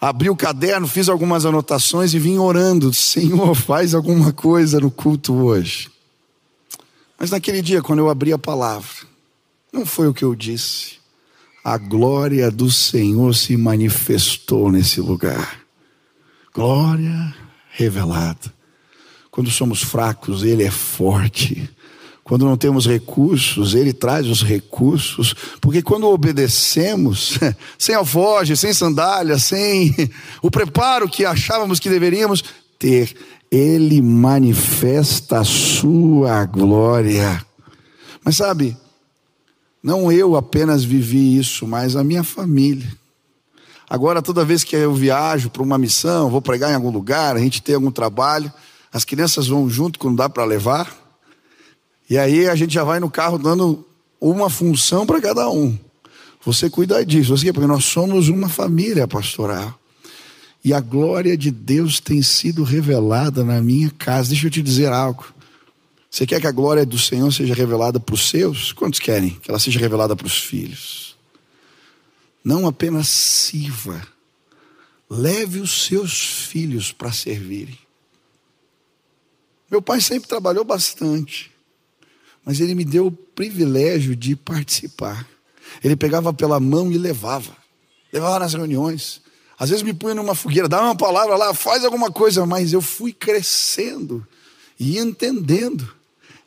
Abri 0.00 0.30
o 0.30 0.36
caderno, 0.36 0.86
fiz 0.86 1.06
algumas 1.08 1.44
anotações 1.44 2.14
e 2.14 2.18
vim 2.18 2.38
orando. 2.38 2.94
Senhor, 2.94 3.54
faz 3.54 3.94
alguma 3.94 4.32
coisa 4.32 4.80
no 4.80 4.90
culto 4.90 5.34
hoje. 5.34 5.90
Mas 7.18 7.30
naquele 7.30 7.60
dia, 7.60 7.82
quando 7.82 7.98
eu 7.98 8.08
abri 8.08 8.32
a 8.32 8.38
palavra, 8.38 8.88
não 9.70 9.84
foi 9.84 10.08
o 10.08 10.14
que 10.14 10.24
eu 10.24 10.34
disse. 10.34 10.94
A 11.62 11.76
glória 11.76 12.50
do 12.50 12.70
Senhor 12.70 13.34
se 13.34 13.54
manifestou 13.56 14.72
nesse 14.72 15.02
lugar. 15.02 15.67
Glória 16.58 17.32
revelada. 17.70 18.52
Quando 19.30 19.48
somos 19.48 19.80
fracos, 19.80 20.42
Ele 20.42 20.64
é 20.64 20.70
forte. 20.72 21.70
Quando 22.24 22.46
não 22.46 22.56
temos 22.56 22.84
recursos, 22.84 23.76
Ele 23.76 23.92
traz 23.92 24.26
os 24.26 24.42
recursos. 24.42 25.36
Porque 25.60 25.82
quando 25.82 26.08
obedecemos, 26.08 27.38
sem 27.78 27.94
alfoge, 27.94 28.56
sem 28.56 28.72
sandália, 28.72 29.38
sem 29.38 29.94
o 30.42 30.50
preparo 30.50 31.08
que 31.08 31.24
achávamos 31.24 31.78
que 31.78 31.88
deveríamos 31.88 32.42
ter, 32.76 33.14
Ele 33.48 34.02
manifesta 34.02 35.38
a 35.38 35.44
Sua 35.44 36.44
glória. 36.44 37.40
Mas 38.24 38.34
sabe, 38.34 38.76
não 39.80 40.10
eu 40.10 40.34
apenas 40.34 40.82
vivi 40.82 41.38
isso, 41.38 41.68
mas 41.68 41.94
a 41.94 42.02
minha 42.02 42.24
família. 42.24 42.97
Agora, 43.88 44.20
toda 44.20 44.44
vez 44.44 44.64
que 44.64 44.76
eu 44.76 44.92
viajo 44.92 45.48
para 45.48 45.62
uma 45.62 45.78
missão, 45.78 46.28
vou 46.28 46.42
pregar 46.42 46.70
em 46.70 46.74
algum 46.74 46.90
lugar, 46.90 47.36
a 47.36 47.40
gente 47.40 47.62
tem 47.62 47.74
algum 47.74 47.90
trabalho, 47.90 48.52
as 48.92 49.04
crianças 49.04 49.46
vão 49.46 49.68
junto 49.68 49.98
quando 49.98 50.16
dá 50.16 50.28
para 50.28 50.44
levar. 50.44 50.94
E 52.08 52.18
aí 52.18 52.48
a 52.48 52.54
gente 52.54 52.74
já 52.74 52.84
vai 52.84 53.00
no 53.00 53.10
carro 53.10 53.38
dando 53.38 53.86
uma 54.20 54.50
função 54.50 55.06
para 55.06 55.20
cada 55.20 55.48
um. 55.48 55.78
Você 56.44 56.70
cuida 56.70 57.04
disso, 57.04 57.36
você, 57.36 57.52
porque 57.52 57.66
nós 57.66 57.84
somos 57.84 58.28
uma 58.28 58.48
família 58.48 59.06
pastoral. 59.06 59.78
E 60.64 60.72
a 60.74 60.80
glória 60.80 61.36
de 61.36 61.50
Deus 61.50 62.00
tem 62.00 62.22
sido 62.22 62.64
revelada 62.64 63.44
na 63.44 63.60
minha 63.60 63.90
casa. 63.90 64.30
Deixa 64.30 64.46
eu 64.46 64.50
te 64.50 64.62
dizer 64.62 64.92
algo. 64.92 65.24
Você 66.10 66.26
quer 66.26 66.40
que 66.40 66.46
a 66.46 66.52
glória 66.52 66.84
do 66.84 66.98
Senhor 66.98 67.30
seja 67.32 67.54
revelada 67.54 68.00
para 68.00 68.14
os 68.14 68.28
seus? 68.28 68.72
Quantos 68.72 68.98
querem 68.98 69.30
que 69.30 69.50
ela 69.50 69.58
seja 69.58 69.78
revelada 69.78 70.16
para 70.16 70.26
os 70.26 70.38
filhos? 70.38 71.07
Não 72.48 72.66
apenas 72.66 73.08
sirva, 73.08 74.08
leve 75.10 75.60
os 75.60 75.84
seus 75.84 76.46
filhos 76.46 76.90
para 76.90 77.12
servirem. 77.12 77.78
Meu 79.70 79.82
pai 79.82 80.00
sempre 80.00 80.30
trabalhou 80.30 80.64
bastante, 80.64 81.52
mas 82.42 82.58
ele 82.58 82.74
me 82.74 82.86
deu 82.86 83.08
o 83.08 83.12
privilégio 83.12 84.16
de 84.16 84.34
participar. 84.34 85.28
Ele 85.84 85.94
pegava 85.94 86.32
pela 86.32 86.58
mão 86.58 86.90
e 86.90 86.96
levava, 86.96 87.54
levava 88.10 88.38
nas 88.38 88.54
reuniões. 88.54 89.20
Às 89.58 89.68
vezes 89.68 89.82
me 89.82 89.92
punha 89.92 90.14
numa 90.14 90.34
fogueira, 90.34 90.70
dava 90.70 90.84
uma 90.84 90.96
palavra 90.96 91.36
lá, 91.36 91.52
faz 91.52 91.84
alguma 91.84 92.10
coisa, 92.10 92.46
mas 92.46 92.72
eu 92.72 92.80
fui 92.80 93.12
crescendo 93.12 94.26
e 94.80 94.96
entendendo 94.96 95.94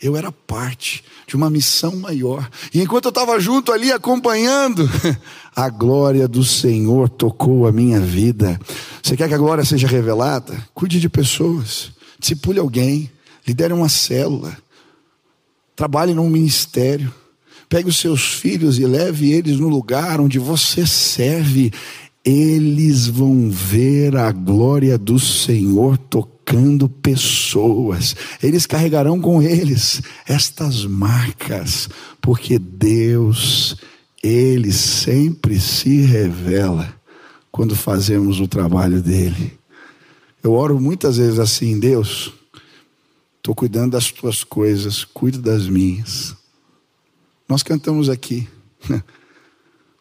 eu 0.02 0.18
era 0.18 0.32
parte 0.32 1.04
de 1.28 1.36
uma 1.36 1.50
missão 1.50 1.96
maior. 1.96 2.50
E 2.74 2.82
enquanto 2.82 3.06
eu 3.06 3.10
estava 3.10 3.40
junto 3.40 3.72
ali 3.72 3.92
acompanhando, 3.92 4.90
a 5.56 5.70
glória 5.70 6.28
do 6.28 6.44
Senhor 6.44 7.08
tocou 7.08 7.68
a 7.68 7.72
minha 7.72 8.00
vida. 8.00 8.60
Você 9.02 9.16
quer 9.16 9.28
que 9.28 9.36
a 9.36 9.38
glória 9.38 9.64
seja 9.64 9.88
revelada? 9.88 10.68
Cuide 10.74 11.00
de 11.00 11.08
pessoas, 11.08 11.92
discipule 12.20 12.60
alguém, 12.60 13.12
lidere 13.48 13.74
uma 13.74 13.90
célula, 13.90 14.58
trabalhe 15.76 16.14
num 16.14 16.30
ministério. 16.30 17.14
Pegue 17.70 17.88
os 17.88 17.98
seus 17.98 18.34
filhos 18.34 18.80
e 18.80 18.86
leve 18.86 19.32
eles 19.32 19.58
no 19.58 19.70
lugar 19.70 20.20
onde 20.20 20.38
você 20.38 20.86
serve. 20.86 21.72
Eles 22.26 23.08
vão 23.08 23.50
ver 23.50 24.18
a 24.18 24.30
glória 24.32 24.98
do 24.98 25.18
Senhor 25.18 25.98
tocar 25.98 26.41
tocando 26.52 26.90
pessoas. 26.90 28.16
Eles 28.44 28.66
carregarão 28.66 29.22
com 29.22 29.42
eles 29.42 30.02
estas 30.28 30.86
marcas, 30.86 31.90
porque 32.20 32.60
Deus, 32.60 33.78
Ele 34.22 34.74
sempre 34.74 35.60
se 35.60 36.02
revela 36.02 36.94
quando 37.52 37.76
fazemos 37.76 38.42
o 38.42 38.48
trabalho 38.48 39.02
dele. 39.02 39.58
Eu 40.44 40.54
oro 40.54 40.80
muitas 40.80 41.18
vezes 41.18 41.40
assim, 41.40 41.80
Deus, 41.80 42.34
estou 43.38 43.56
cuidando 43.56 43.92
das 43.92 44.12
tuas 44.12 44.44
coisas, 44.44 45.06
cuida 45.06 45.38
das 45.38 45.68
minhas. 45.68 46.36
Nós 47.48 47.64
cantamos 47.64 48.10
aqui. 48.10 48.48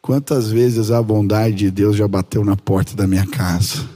Quantas 0.03 0.51
vezes 0.51 0.91
a 0.91 1.03
bondade 1.03 1.57
de 1.57 1.71
Deus 1.71 1.95
já 1.95 2.09
bateu 2.09 2.43
na 2.45 2.57
porta 2.57 2.97
da 2.97 3.07
minha 3.07 3.27
casa? 3.27 3.87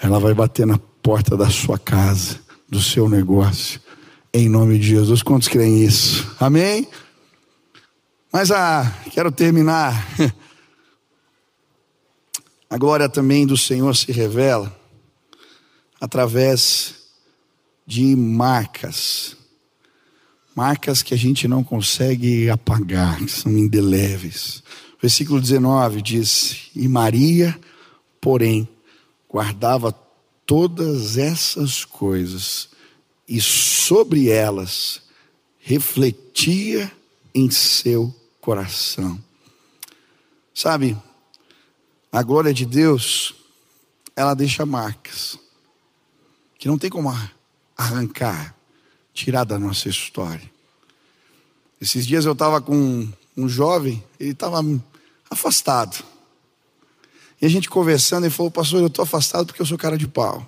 Ela 0.00 0.20
vai 0.20 0.34
bater 0.34 0.66
na 0.66 0.78
porta 1.06 1.36
da 1.36 1.48
sua 1.48 1.78
casa, 1.78 2.40
do 2.68 2.82
seu 2.82 3.08
negócio, 3.08 3.80
em 4.34 4.48
nome 4.48 4.76
de 4.76 4.88
Jesus. 4.88 5.22
Quantos 5.22 5.46
creem 5.46 5.84
isso? 5.84 6.34
Amém? 6.40 6.88
Mas 8.32 8.50
ah, 8.50 8.92
quero 9.12 9.30
terminar. 9.30 10.04
A 12.68 12.76
glória 12.76 13.08
também 13.08 13.46
do 13.46 13.56
Senhor 13.56 13.94
se 13.94 14.10
revela 14.10 14.76
através 16.00 16.96
de 17.86 18.16
marcas. 18.16 19.36
Marcas 20.56 21.04
que 21.04 21.14
a 21.14 21.16
gente 21.16 21.46
não 21.46 21.62
consegue 21.62 22.50
apagar, 22.50 23.18
que 23.18 23.30
são 23.30 23.52
indeléveis. 23.52 24.60
Versículo 25.00 25.40
19 25.40 26.02
diz: 26.02 26.68
E 26.74 26.88
Maria, 26.88 27.56
porém, 28.20 28.68
guardava 29.30 29.92
todas 30.46 31.18
essas 31.18 31.84
coisas 31.84 32.70
e 33.28 33.40
sobre 33.40 34.30
elas 34.30 35.02
refletia 35.58 36.90
em 37.34 37.50
seu 37.50 38.14
coração. 38.40 39.22
Sabe, 40.54 40.96
a 42.10 42.22
glória 42.22 42.54
de 42.54 42.64
Deus, 42.64 43.34
ela 44.14 44.32
deixa 44.32 44.64
marcas 44.64 45.38
que 46.58 46.68
não 46.68 46.78
tem 46.78 46.88
como 46.88 47.12
arrancar, 47.76 48.54
tirar 49.12 49.44
da 49.44 49.58
nossa 49.58 49.88
história. 49.88 50.50
Esses 51.80 52.06
dias 52.06 52.24
eu 52.24 52.32
estava 52.32 52.60
com 52.60 53.08
um 53.36 53.48
jovem, 53.48 54.02
ele 54.18 54.30
estava 54.30 54.64
afastado. 55.28 56.02
E 57.40 57.46
a 57.46 57.48
gente 57.48 57.68
conversando, 57.68 58.24
ele 58.24 58.34
falou, 58.34 58.50
pastor, 58.50 58.80
eu 58.80 58.86
estou 58.86 59.02
afastado 59.02 59.46
porque 59.46 59.60
eu 59.60 59.66
sou 59.66 59.76
cara 59.76 59.98
de 59.98 60.08
pau. 60.08 60.46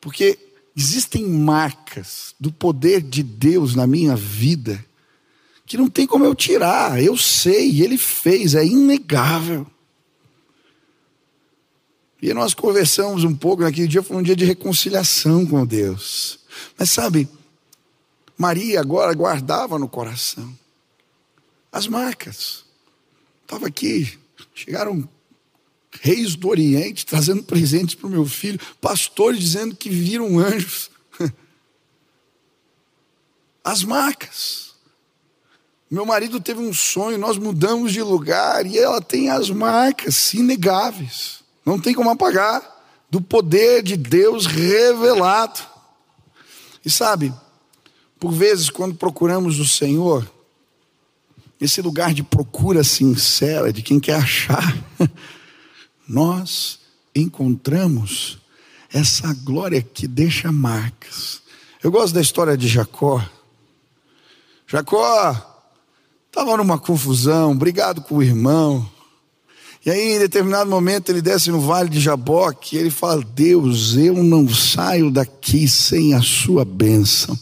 Porque 0.00 0.38
existem 0.76 1.26
marcas 1.26 2.34
do 2.38 2.52
poder 2.52 3.00
de 3.00 3.22
Deus 3.22 3.74
na 3.74 3.86
minha 3.86 4.16
vida 4.16 4.84
que 5.66 5.76
não 5.76 5.88
tem 5.88 6.06
como 6.06 6.24
eu 6.24 6.34
tirar. 6.34 7.02
Eu 7.02 7.16
sei, 7.16 7.82
ele 7.82 7.96
fez, 7.96 8.54
é 8.54 8.64
inegável. 8.64 9.66
E 12.20 12.32
nós 12.32 12.54
conversamos 12.54 13.24
um 13.24 13.34
pouco, 13.34 13.62
naquele 13.62 13.88
dia 13.88 14.02
foi 14.02 14.16
um 14.16 14.22
dia 14.22 14.36
de 14.36 14.44
reconciliação 14.44 15.46
com 15.46 15.64
Deus. 15.64 16.40
Mas 16.78 16.90
sabe, 16.90 17.28
Maria 18.36 18.80
agora 18.80 19.14
guardava 19.14 19.78
no 19.78 19.88
coração 19.88 20.56
as 21.70 21.86
marcas. 21.86 22.64
Estava 23.44 23.66
aqui, 23.66 24.18
chegaram 24.54 25.08
reis 26.00 26.34
do 26.34 26.48
Oriente 26.48 27.06
trazendo 27.06 27.42
presentes 27.42 27.94
para 27.94 28.06
o 28.06 28.10
meu 28.10 28.26
filho, 28.26 28.58
pastores 28.80 29.38
dizendo 29.38 29.76
que 29.76 29.88
viram 29.88 30.38
anjos. 30.38 30.90
As 33.62 33.84
marcas. 33.84 34.74
Meu 35.90 36.04
marido 36.04 36.40
teve 36.40 36.60
um 36.60 36.72
sonho, 36.72 37.18
nós 37.18 37.38
mudamos 37.38 37.92
de 37.92 38.02
lugar 38.02 38.66
e 38.66 38.78
ela 38.78 39.00
tem 39.00 39.30
as 39.30 39.48
marcas 39.48 40.34
inegáveis. 40.34 41.44
Não 41.64 41.78
tem 41.78 41.94
como 41.94 42.10
apagar 42.10 42.74
do 43.08 43.20
poder 43.20 43.82
de 43.82 43.96
Deus 43.96 44.44
revelado. 44.44 45.60
E 46.84 46.90
sabe, 46.90 47.32
Por 48.18 48.32
vezes, 48.32 48.70
quando 48.70 48.96
procuramos 48.96 49.60
o 49.60 49.68
Senhor, 49.68 50.28
esse 51.60 51.80
lugar 51.80 52.12
de 52.12 52.22
procura 52.22 52.82
sincera 52.84 53.72
de 53.72 53.82
quem 53.82 54.00
quer 54.00 54.16
achar, 54.16 54.76
nós 56.08 56.80
encontramos 57.14 58.38
essa 58.92 59.32
glória 59.32 59.82
que 59.82 60.06
deixa 60.06 60.52
marcas. 60.52 61.42
Eu 61.82 61.90
gosto 61.90 62.14
da 62.14 62.20
história 62.20 62.56
de 62.56 62.68
Jacó. 62.68 63.24
Jacó 64.66 65.54
estava 66.28 66.56
numa 66.56 66.78
confusão, 66.78 67.56
brigado 67.56 68.02
com 68.02 68.16
o 68.16 68.22
irmão. 68.22 68.88
E 69.84 69.90
aí, 69.90 70.14
em 70.14 70.18
determinado 70.18 70.70
momento, 70.70 71.10
ele 71.10 71.20
desce 71.20 71.50
no 71.50 71.60
vale 71.60 71.90
de 71.90 72.00
Jaboque 72.00 72.74
e 72.74 72.78
ele 72.78 72.90
fala: 72.90 73.22
Deus, 73.22 73.96
eu 73.96 74.14
não 74.22 74.48
saio 74.48 75.10
daqui 75.10 75.68
sem 75.68 76.14
a 76.14 76.22
sua 76.22 76.64
bênção. 76.64 77.38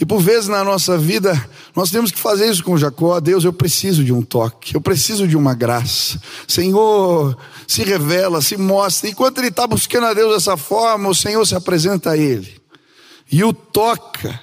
E 0.00 0.04
por 0.04 0.20
vezes 0.20 0.48
na 0.48 0.62
nossa 0.62 0.98
vida, 0.98 1.32
nós 1.74 1.90
temos 1.90 2.10
que 2.12 2.20
fazer 2.20 2.48
isso 2.48 2.62
com 2.62 2.78
Jacó. 2.78 3.18
Deus, 3.18 3.44
eu 3.44 3.52
preciso 3.52 4.04
de 4.04 4.12
um 4.12 4.22
toque, 4.22 4.74
eu 4.74 4.80
preciso 4.80 5.26
de 5.26 5.36
uma 5.36 5.54
graça. 5.54 6.20
Senhor, 6.46 7.36
se 7.66 7.82
revela, 7.82 8.40
se 8.40 8.56
mostra. 8.56 9.10
Enquanto 9.10 9.38
ele 9.38 9.48
está 9.48 9.66
buscando 9.66 10.06
a 10.06 10.14
Deus 10.14 10.34
dessa 10.34 10.56
forma, 10.56 11.08
o 11.08 11.14
Senhor 11.14 11.44
se 11.44 11.54
apresenta 11.54 12.10
a 12.10 12.16
ele 12.16 12.62
e 13.30 13.42
o 13.42 13.52
toca, 13.52 14.40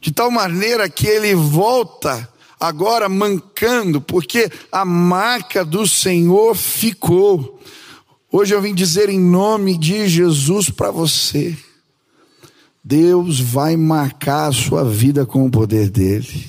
de 0.00 0.12
tal 0.12 0.30
maneira 0.30 0.88
que 0.88 1.06
ele 1.06 1.34
volta 1.34 2.28
agora 2.60 3.08
mancando, 3.08 4.00
porque 4.00 4.50
a 4.70 4.84
marca 4.84 5.64
do 5.64 5.86
Senhor 5.88 6.54
ficou. 6.54 7.58
Hoje 8.30 8.54
eu 8.54 8.62
vim 8.62 8.74
dizer 8.74 9.08
em 9.08 9.18
nome 9.18 9.76
de 9.76 10.06
Jesus 10.06 10.70
para 10.70 10.90
você 10.90 11.56
Deus 12.82 13.38
vai 13.40 13.76
marcar 13.76 14.48
a 14.48 14.52
sua 14.52 14.84
vida 14.84 15.26
com 15.26 15.46
o 15.46 15.50
poder 15.50 15.90
dele. 15.90 16.46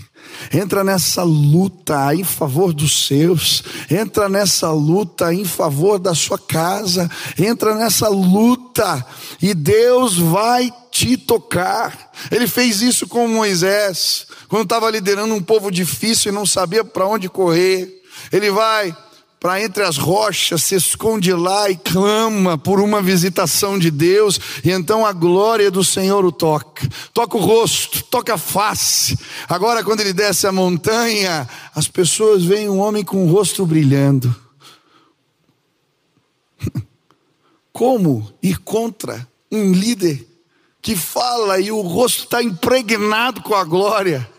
Entra 0.53 0.83
nessa 0.83 1.23
luta 1.23 2.13
em 2.15 2.23
favor 2.23 2.73
dos 2.73 3.05
seus, 3.05 3.63
entra 3.89 4.27
nessa 4.29 4.71
luta 4.71 5.33
em 5.33 5.45
favor 5.45 5.99
da 5.99 6.15
sua 6.15 6.37
casa, 6.37 7.09
entra 7.37 7.75
nessa 7.75 8.07
luta 8.09 9.05
e 9.41 9.53
Deus 9.53 10.17
vai 10.17 10.71
te 10.91 11.17
tocar. 11.17 12.11
Ele 12.29 12.47
fez 12.47 12.81
isso 12.81 13.07
com 13.07 13.27
Moisés, 13.27 14.27
quando 14.47 14.63
estava 14.63 14.89
liderando 14.89 15.33
um 15.33 15.41
povo 15.41 15.71
difícil 15.71 16.31
e 16.31 16.35
não 16.35 16.45
sabia 16.45 16.83
para 16.83 17.07
onde 17.07 17.29
correr. 17.29 18.01
Ele 18.31 18.51
vai 18.51 18.95
para 19.41 19.59
entre 19.59 19.81
as 19.81 19.97
rochas, 19.97 20.61
se 20.61 20.75
esconde 20.75 21.33
lá 21.33 21.67
e 21.67 21.75
clama 21.75 22.59
por 22.59 22.79
uma 22.79 23.01
visitação 23.01 23.79
de 23.79 23.89
Deus, 23.89 24.39
e 24.63 24.69
então 24.69 25.03
a 25.03 25.11
glória 25.11 25.71
do 25.71 25.83
Senhor 25.83 26.23
o 26.23 26.31
toca. 26.31 26.87
Toca 27.11 27.37
o 27.37 27.41
rosto, 27.41 28.03
toca 28.03 28.35
a 28.35 28.37
face. 28.37 29.17
Agora, 29.49 29.83
quando 29.83 30.01
ele 30.01 30.13
desce 30.13 30.45
a 30.45 30.51
montanha, 30.51 31.49
as 31.73 31.87
pessoas 31.87 32.43
veem 32.43 32.69
um 32.69 32.77
homem 32.77 33.03
com 33.03 33.25
o 33.25 33.31
rosto 33.31 33.65
brilhando. 33.65 34.33
Como 37.73 38.31
ir 38.43 38.59
contra 38.59 39.27
um 39.51 39.71
líder 39.71 40.23
que 40.79 40.95
fala 40.95 41.59
e 41.59 41.71
o 41.71 41.81
rosto 41.81 42.25
está 42.25 42.43
impregnado 42.43 43.41
com 43.41 43.55
a 43.55 43.63
glória? 43.63 44.29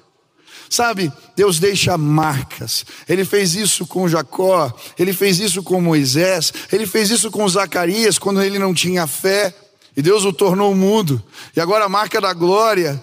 Sabe, 0.73 1.13
Deus 1.37 1.59
deixa 1.59 1.99
marcas. 1.99 2.87
Ele 3.07 3.27
fez 3.27 3.55
isso 3.55 3.87
com 3.87 4.09
Jacó, 4.09 4.75
ele 4.99 5.13
fez 5.13 5.39
isso 5.39 5.63
com 5.63 5.83
Moisés, 5.83 6.51
ele 6.73 6.87
fez 6.87 7.11
isso 7.11 7.31
com 7.31 7.47
Zacarias 7.47 8.19
quando 8.19 8.43
ele 8.43 8.59
não 8.59 8.73
tinha 8.73 9.07
fé, 9.07 9.55
e 9.95 10.01
Deus 10.01 10.25
o 10.25 10.33
tornou 10.33 10.75
mudo. 10.75 11.23
E 11.55 11.61
agora 11.61 11.85
a 11.85 11.91
marca 11.91 12.23
da 12.23 12.33
glória 12.33 12.99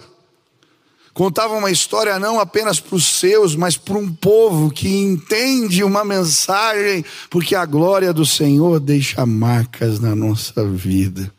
contava 1.14 1.54
uma 1.54 1.70
história 1.70 2.18
não 2.18 2.40
apenas 2.40 2.80
para 2.80 2.96
os 2.96 3.04
seus, 3.04 3.54
mas 3.54 3.76
para 3.76 3.98
um 3.98 4.12
povo 4.12 4.72
que 4.72 4.88
entende 4.88 5.84
uma 5.84 6.04
mensagem, 6.04 7.04
porque 7.30 7.54
a 7.54 7.64
glória 7.64 8.12
do 8.12 8.26
Senhor 8.26 8.80
deixa 8.80 9.24
marcas 9.24 10.00
na 10.00 10.16
nossa 10.16 10.64
vida. 10.66 11.32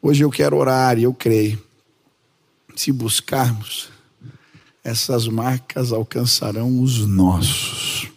Hoje 0.00 0.22
eu 0.22 0.30
quero 0.30 0.56
orar 0.56 0.96
e 1.00 1.02
eu 1.02 1.12
creio. 1.12 1.60
Se 2.76 2.92
buscarmos 2.92 3.88
essas 4.82 5.28
marcas 5.28 5.92
alcançarão 5.92 6.80
os 6.80 7.06
nossos. 7.06 8.08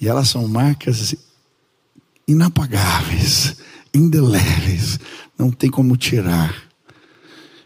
E 0.00 0.06
elas 0.06 0.28
são 0.28 0.46
marcas 0.46 1.14
inapagáveis, 2.26 3.56
indeléveis, 3.92 4.98
não 5.36 5.50
tem 5.50 5.70
como 5.70 5.96
tirar. 5.96 6.68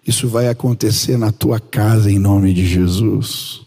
Isso 0.07 0.29
vai 0.29 0.49
acontecer 0.49 1.17
na 1.17 1.31
tua 1.31 1.61
casa 1.61 2.11
em 2.11 2.19
nome 2.19 2.53
de 2.53 2.67
Jesus. 2.67 3.63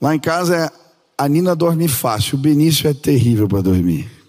Lá 0.00 0.14
em 0.14 0.20
casa 0.20 0.72
a 1.16 1.28
Nina 1.28 1.54
dorme 1.54 1.86
fácil, 1.86 2.36
o 2.36 2.40
Benício 2.40 2.88
é 2.88 2.94
terrível 2.94 3.46
para 3.46 3.62
dormir. 3.62 4.21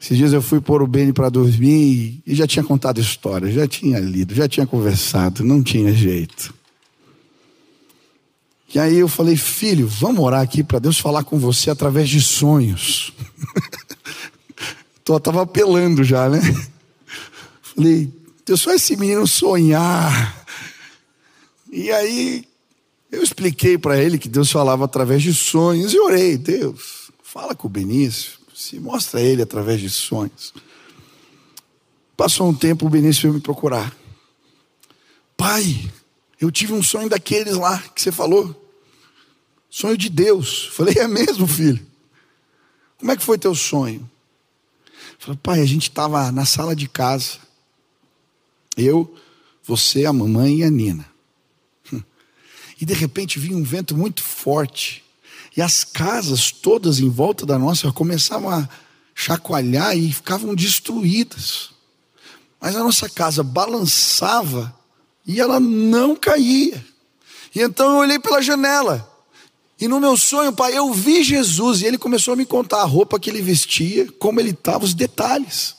Esses 0.00 0.16
dias 0.16 0.32
eu 0.32 0.40
fui 0.40 0.62
pôr 0.62 0.80
o 0.82 0.86
Beni 0.86 1.12
para 1.12 1.28
dormir 1.28 2.22
e 2.26 2.34
já 2.34 2.46
tinha 2.46 2.64
contado 2.64 2.98
história, 2.98 3.52
já 3.52 3.68
tinha 3.68 3.98
lido, 4.00 4.34
já 4.34 4.48
tinha 4.48 4.66
conversado, 4.66 5.44
não 5.44 5.62
tinha 5.62 5.92
jeito. 5.92 6.54
E 8.74 8.78
aí 8.78 8.96
eu 8.96 9.08
falei, 9.08 9.36
filho, 9.36 9.86
vamos 9.86 10.24
orar 10.24 10.40
aqui 10.40 10.64
para 10.64 10.78
Deus 10.78 10.98
falar 10.98 11.22
com 11.24 11.38
você 11.38 11.70
através 11.70 12.08
de 12.08 12.22
sonhos. 12.22 13.12
Tô, 15.04 15.20
tava 15.20 15.42
apelando 15.42 16.02
já, 16.02 16.30
né? 16.30 16.40
Falei, 17.60 18.10
Deus 18.46 18.62
só 18.62 18.72
esse 18.72 18.96
menino 18.96 19.26
sonhar. 19.26 20.46
E 21.70 21.90
aí 21.90 22.46
eu 23.12 23.22
expliquei 23.22 23.76
para 23.76 24.02
ele 24.02 24.18
que 24.18 24.30
Deus 24.30 24.50
falava 24.50 24.86
através 24.86 25.22
de 25.22 25.34
sonhos 25.34 25.92
e 25.92 25.98
orei, 25.98 26.38
Deus, 26.38 27.10
fala 27.22 27.54
com 27.54 27.66
o 27.66 27.70
Benício 27.70 28.39
se 28.60 28.78
mostra 28.78 29.20
a 29.20 29.22
ele 29.22 29.40
através 29.40 29.80
de 29.80 29.88
sonhos. 29.88 30.52
Passou 32.14 32.46
um 32.46 32.54
tempo, 32.54 32.84
o 32.84 32.90
Benício 32.90 33.22
veio 33.22 33.34
me 33.34 33.40
procurar. 33.40 33.96
Pai, 35.34 35.90
eu 36.38 36.50
tive 36.50 36.74
um 36.74 36.82
sonho 36.82 37.08
daqueles 37.08 37.54
lá 37.54 37.78
que 37.78 38.02
você 38.02 38.12
falou. 38.12 38.54
Sonho 39.70 39.96
de 39.96 40.10
Deus. 40.10 40.68
Falei, 40.74 40.94
é 40.98 41.08
mesmo, 41.08 41.46
filho? 41.46 41.84
Como 42.98 43.10
é 43.10 43.16
que 43.16 43.22
foi 43.22 43.38
teu 43.38 43.54
sonho? 43.54 44.08
Falei, 45.18 45.38
pai, 45.42 45.60
a 45.60 45.66
gente 45.66 45.88
estava 45.88 46.30
na 46.30 46.44
sala 46.44 46.76
de 46.76 46.86
casa. 46.86 47.38
Eu, 48.76 49.16
você, 49.64 50.04
a 50.04 50.12
mamãe 50.12 50.58
e 50.58 50.64
a 50.64 50.70
Nina. 50.70 51.06
E 52.78 52.84
de 52.84 52.94
repente 52.94 53.38
vinha 53.38 53.56
um 53.56 53.62
vento 53.62 53.94
muito 53.94 54.22
forte. 54.22 55.04
E 55.56 55.62
as 55.62 55.84
casas 55.84 56.50
todas 56.50 57.00
em 57.00 57.08
volta 57.08 57.44
da 57.44 57.58
nossa 57.58 57.90
começavam 57.92 58.50
a 58.50 58.68
chacoalhar 59.14 59.96
e 59.96 60.12
ficavam 60.12 60.54
destruídas. 60.54 61.70
Mas 62.60 62.76
a 62.76 62.84
nossa 62.84 63.08
casa 63.08 63.42
balançava 63.42 64.74
e 65.26 65.40
ela 65.40 65.58
não 65.58 66.14
caía. 66.14 66.84
E 67.54 67.60
então 67.60 67.90
eu 67.90 67.96
olhei 67.98 68.18
pela 68.18 68.42
janela. 68.42 69.08
E 69.80 69.88
no 69.88 69.98
meu 69.98 70.16
sonho, 70.16 70.52
pai, 70.52 70.76
eu 70.76 70.92
vi 70.92 71.22
Jesus 71.22 71.80
e 71.80 71.86
ele 71.86 71.96
começou 71.96 72.34
a 72.34 72.36
me 72.36 72.44
contar 72.44 72.82
a 72.82 72.84
roupa 72.84 73.18
que 73.18 73.30
ele 73.30 73.40
vestia, 73.40 74.10
como 74.18 74.38
ele 74.38 74.50
estava, 74.50 74.84
os 74.84 74.92
detalhes. 74.92 75.74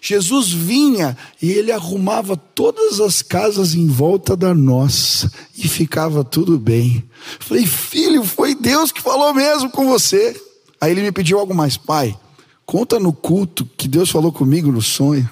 Jesus 0.00 0.50
vinha 0.52 1.16
e 1.40 1.50
ele 1.50 1.72
arrumava 1.72 2.36
todas 2.36 3.00
as 3.00 3.22
casas 3.22 3.74
em 3.74 3.86
volta 3.86 4.36
da 4.36 4.54
nossa 4.54 5.32
e 5.56 5.66
ficava 5.68 6.22
tudo 6.22 6.58
bem. 6.58 7.02
Falei, 7.40 7.66
filho, 7.66 8.24
foi 8.24 8.54
Deus 8.54 8.92
que 8.92 9.00
falou 9.00 9.32
mesmo 9.32 9.70
com 9.70 9.86
você. 9.88 10.40
Aí 10.80 10.92
ele 10.92 11.02
me 11.02 11.12
pediu 11.12 11.38
algo 11.38 11.54
mais, 11.54 11.76
pai, 11.76 12.18
conta 12.66 13.00
no 13.00 13.12
culto 13.12 13.68
que 13.76 13.88
Deus 13.88 14.10
falou 14.10 14.30
comigo 14.30 14.70
no 14.70 14.82
sonho. 14.82 15.28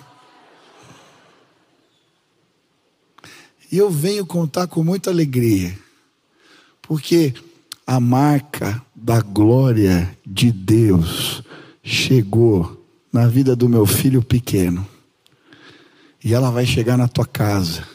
E 3.71 3.79
eu 3.79 3.91
venho 3.91 4.27
contar 4.27 4.67
com 4.67 4.85
muita 4.85 5.11
alegria, 5.11 5.79
porque 6.83 7.33
a 7.87 7.99
marca 7.99 8.83
da 8.95 9.21
glória 9.21 10.17
de 10.27 10.53
Deus 10.53 11.43
chegou 11.83 12.82
na 13.13 13.27
vida 13.27 13.55
do 13.55 13.69
meu 13.69 13.85
filho 13.85 14.23
pequeno. 14.23 14.87
E 16.25 16.33
ela 16.33 16.51
vai 16.51 16.65
chegar 16.65 16.97
na 16.97 17.09
tua 17.09 17.27
casa. 17.27 17.87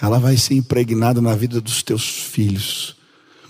Ela 0.00 0.18
vai 0.18 0.36
ser 0.36 0.54
impregnada 0.54 1.20
na 1.20 1.34
vida 1.34 1.60
dos 1.60 1.82
teus 1.82 2.08
filhos. 2.08 2.96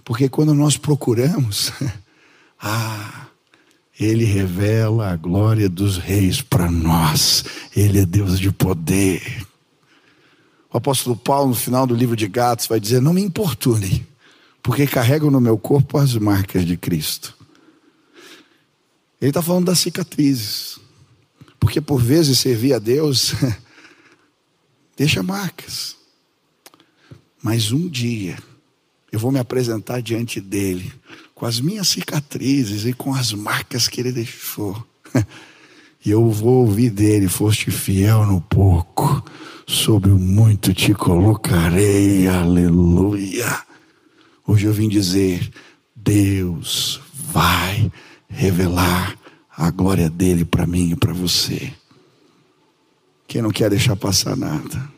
Porque 0.05 0.29
quando 0.29 0.55
nós 0.55 0.77
procuramos, 0.77 1.73
ah, 2.61 3.27
ele 3.99 4.25
revela 4.25 5.11
a 5.11 5.17
glória 5.17 5.69
dos 5.69 5.97
reis 5.97 6.43
para 6.43 6.71
nós. 6.71 7.45
Ele 7.75 8.01
é 8.01 8.07
Deus 8.07 8.39
de 8.39 8.53
poder. 8.53 9.47
O 10.73 10.77
apóstolo 10.77 11.17
Paulo, 11.17 11.51
no 11.51 11.55
final 11.55 11.87
do 11.87 11.95
livro 11.95 12.15
de 12.15 12.29
Gatos, 12.29 12.67
vai 12.67 12.79
dizer: 12.79 13.01
Não 13.01 13.15
me 13.15 13.23
importune, 13.23 14.07
porque 14.63 14.87
carrego 14.87 15.31
no 15.31 15.41
meu 15.41 15.57
corpo 15.57 15.97
as 15.97 16.15
marcas 16.15 16.67
de 16.67 16.77
Cristo. 16.77 17.35
Ele 19.21 19.31
está 19.31 19.43
falando 19.43 19.67
das 19.67 19.79
cicatrizes. 19.79 20.79
Porque 21.59 21.81
por 21.81 22.01
vezes 22.01 22.39
servir 22.39 22.75
a 22.75 22.79
Deus 22.79 23.35
Deixa 24.97 25.23
marcas. 25.23 25.95
Mas 27.43 27.71
um 27.71 27.87
dia 27.87 28.39
eu 29.13 29.19
vou 29.19 29.31
me 29.31 29.39
apresentar 29.39 30.01
diante 30.01 30.41
dele 30.41 30.93
com 31.35 31.45
as 31.45 31.61
minhas 31.61 31.89
cicatrizes 31.89 32.87
e 32.87 32.95
com 32.95 33.15
as 33.15 33.33
marcas 33.33 33.87
que 33.87 34.01
ele 34.01 34.13
deixou. 34.13 34.85
E 36.05 36.11
eu 36.11 36.31
vou 36.31 36.65
ouvir 36.65 36.91
dele: 36.91 37.27
foste 37.27 37.69
fiel 37.69 38.25
no 38.25 38.41
pouco, 38.41 39.25
sobre 39.67 40.09
o 40.09 40.17
muito 40.17 40.73
te 40.73 40.95
colocarei. 40.95 42.29
Aleluia. 42.29 43.61
Hoje 44.47 44.67
eu 44.67 44.73
vim 44.73 44.89
dizer: 44.89 45.51
Deus 45.97 47.01
vai 47.13 47.91
revelar 48.29 49.17
a 49.57 49.71
glória 49.71 50.11
dele 50.11 50.45
para 50.45 50.67
mim 50.67 50.91
e 50.91 50.97
para 50.97 51.13
você. 51.13 51.73
Quem 53.27 53.43
não 53.43 53.51
quer 53.51 53.71
deixar 53.71 53.97
passar 53.97 54.37
nada? 54.37 54.97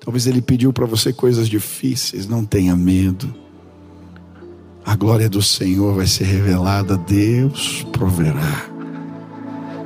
Talvez 0.00 0.26
ele 0.26 0.42
pediu 0.42 0.72
para 0.72 0.84
você 0.84 1.12
coisas 1.12 1.48
difíceis, 1.48 2.26
não 2.26 2.44
tenha 2.44 2.76
medo. 2.76 3.34
A 4.84 4.94
glória 4.94 5.30
do 5.30 5.40
Senhor 5.40 5.94
vai 5.94 6.06
ser 6.06 6.24
revelada, 6.24 6.96
Deus 6.96 7.86
proverá. 7.90 8.66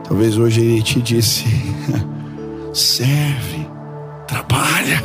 Talvez 0.02 0.36
hoje 0.36 0.60
ele 0.60 0.82
te 0.82 1.00
disse: 1.00 1.44
serve, 2.74 3.68
trabalha, 4.26 5.00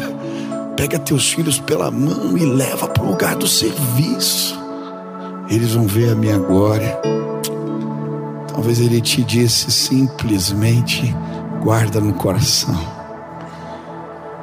pega 0.75 0.97
teus 0.97 1.31
filhos 1.31 1.59
pela 1.59 1.91
mão 1.91 2.35
e 2.35 2.43
leva 2.43 2.87
para 2.87 3.03
o 3.03 3.07
lugar 3.07 3.35
do 3.35 3.47
serviço. 3.47 4.62
Eles 5.53 5.75
vão 5.75 5.85
ver 5.85 6.09
a 6.09 6.15
minha 6.15 6.39
glória. 6.39 6.99
Talvez 8.47 8.79
ele 8.79 8.99
te 8.99 9.23
disse 9.23 9.69
simplesmente: 9.69 11.15
guarda 11.61 12.01
no 12.01 12.11
coração. 12.15 12.75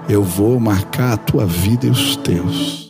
Eu 0.09 0.23
vou 0.23 0.61
marcar 0.61 1.14
a 1.14 1.16
tua 1.16 1.44
vida 1.44 1.88
e 1.88 1.90
os 1.90 2.14
teus. 2.14 2.89